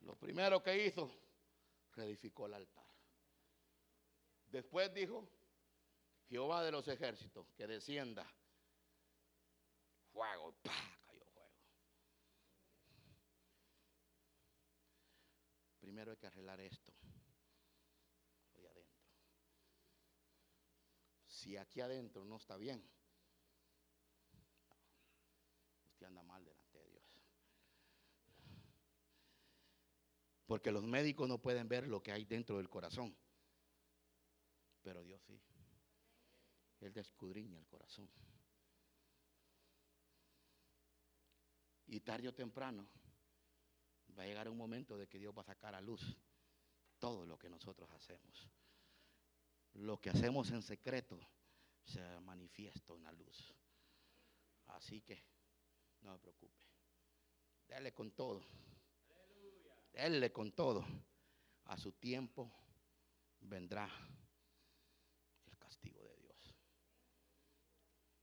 Lo 0.00 0.16
primero 0.16 0.62
que 0.62 0.86
hizo, 0.86 1.10
reedificó 1.92 2.46
el 2.46 2.54
altar. 2.54 2.86
Después 4.46 4.94
dijo, 4.94 5.28
Jehová 6.30 6.64
de 6.64 6.72
los 6.72 6.88
ejércitos, 6.88 7.46
que 7.54 7.66
descienda 7.66 8.26
fuego. 10.10 10.54
Primero 15.94 16.10
hay 16.10 16.16
que 16.16 16.26
arreglar 16.26 16.60
esto. 16.60 16.92
Ahí 18.52 18.66
adentro. 18.66 19.00
Si 21.28 21.56
aquí 21.56 21.80
adentro 21.80 22.24
no 22.24 22.34
está 22.34 22.56
bien, 22.56 22.84
usted 25.86 26.06
anda 26.06 26.24
mal 26.24 26.44
delante 26.44 26.78
de 26.78 26.90
Dios. 26.90 27.04
Porque 30.46 30.72
los 30.72 30.82
médicos 30.82 31.28
no 31.28 31.38
pueden 31.38 31.68
ver 31.68 31.86
lo 31.86 32.02
que 32.02 32.10
hay 32.10 32.24
dentro 32.24 32.56
del 32.56 32.68
corazón. 32.68 33.16
Pero 34.82 35.04
Dios 35.04 35.22
sí. 35.22 35.40
Él 36.80 36.92
descudriña 36.92 37.60
el 37.60 37.68
corazón. 37.68 38.10
Y 41.86 42.00
tarde 42.00 42.26
o 42.26 42.34
temprano 42.34 42.84
va 44.18 44.22
a 44.22 44.26
llegar 44.26 44.48
un 44.48 44.56
momento 44.56 44.96
de 44.96 45.08
que 45.08 45.18
Dios 45.18 45.34
va 45.36 45.42
a 45.42 45.46
sacar 45.46 45.74
a 45.74 45.80
luz 45.80 46.16
todo 46.98 47.26
lo 47.26 47.38
que 47.38 47.48
nosotros 47.48 47.90
hacemos. 47.90 48.48
Lo 49.74 50.00
que 50.00 50.10
hacemos 50.10 50.50
en 50.50 50.62
secreto 50.62 51.18
se 51.84 52.00
manifiesta 52.20 52.94
en 52.94 53.02
la 53.02 53.12
luz. 53.12 53.54
Así 54.66 55.00
que 55.02 55.22
no 56.02 56.12
me 56.12 56.18
preocupe. 56.18 56.62
Dele 57.66 57.92
con 57.92 58.12
todo. 58.12 58.44
Dele 59.92 60.32
con 60.32 60.52
todo. 60.52 60.84
A 61.64 61.76
su 61.76 61.92
tiempo 61.92 62.50
vendrá 63.40 63.90
el 65.46 65.58
castigo 65.58 66.02
de 66.04 66.16
Dios. 66.16 66.54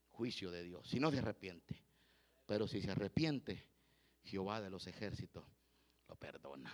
Juicio 0.10 0.52
de 0.52 0.64
Dios. 0.64 0.88
Si 0.88 1.00
no 1.00 1.12
se 1.12 1.20
arrepiente. 1.20 1.84
Pero 2.46 2.68
si 2.68 2.82
se 2.82 2.92
arrepiente, 2.92 3.68
Jehová 4.24 4.62
de 4.62 4.70
los 4.70 4.88
ejércitos 4.88 5.46
perdona. 6.16 6.72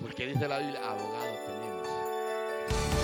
Porque 0.00 0.26
dice 0.26 0.48
la 0.48 0.58
Biblia, 0.58 0.90
abogado 0.90 1.34
tenemos. 1.46 1.88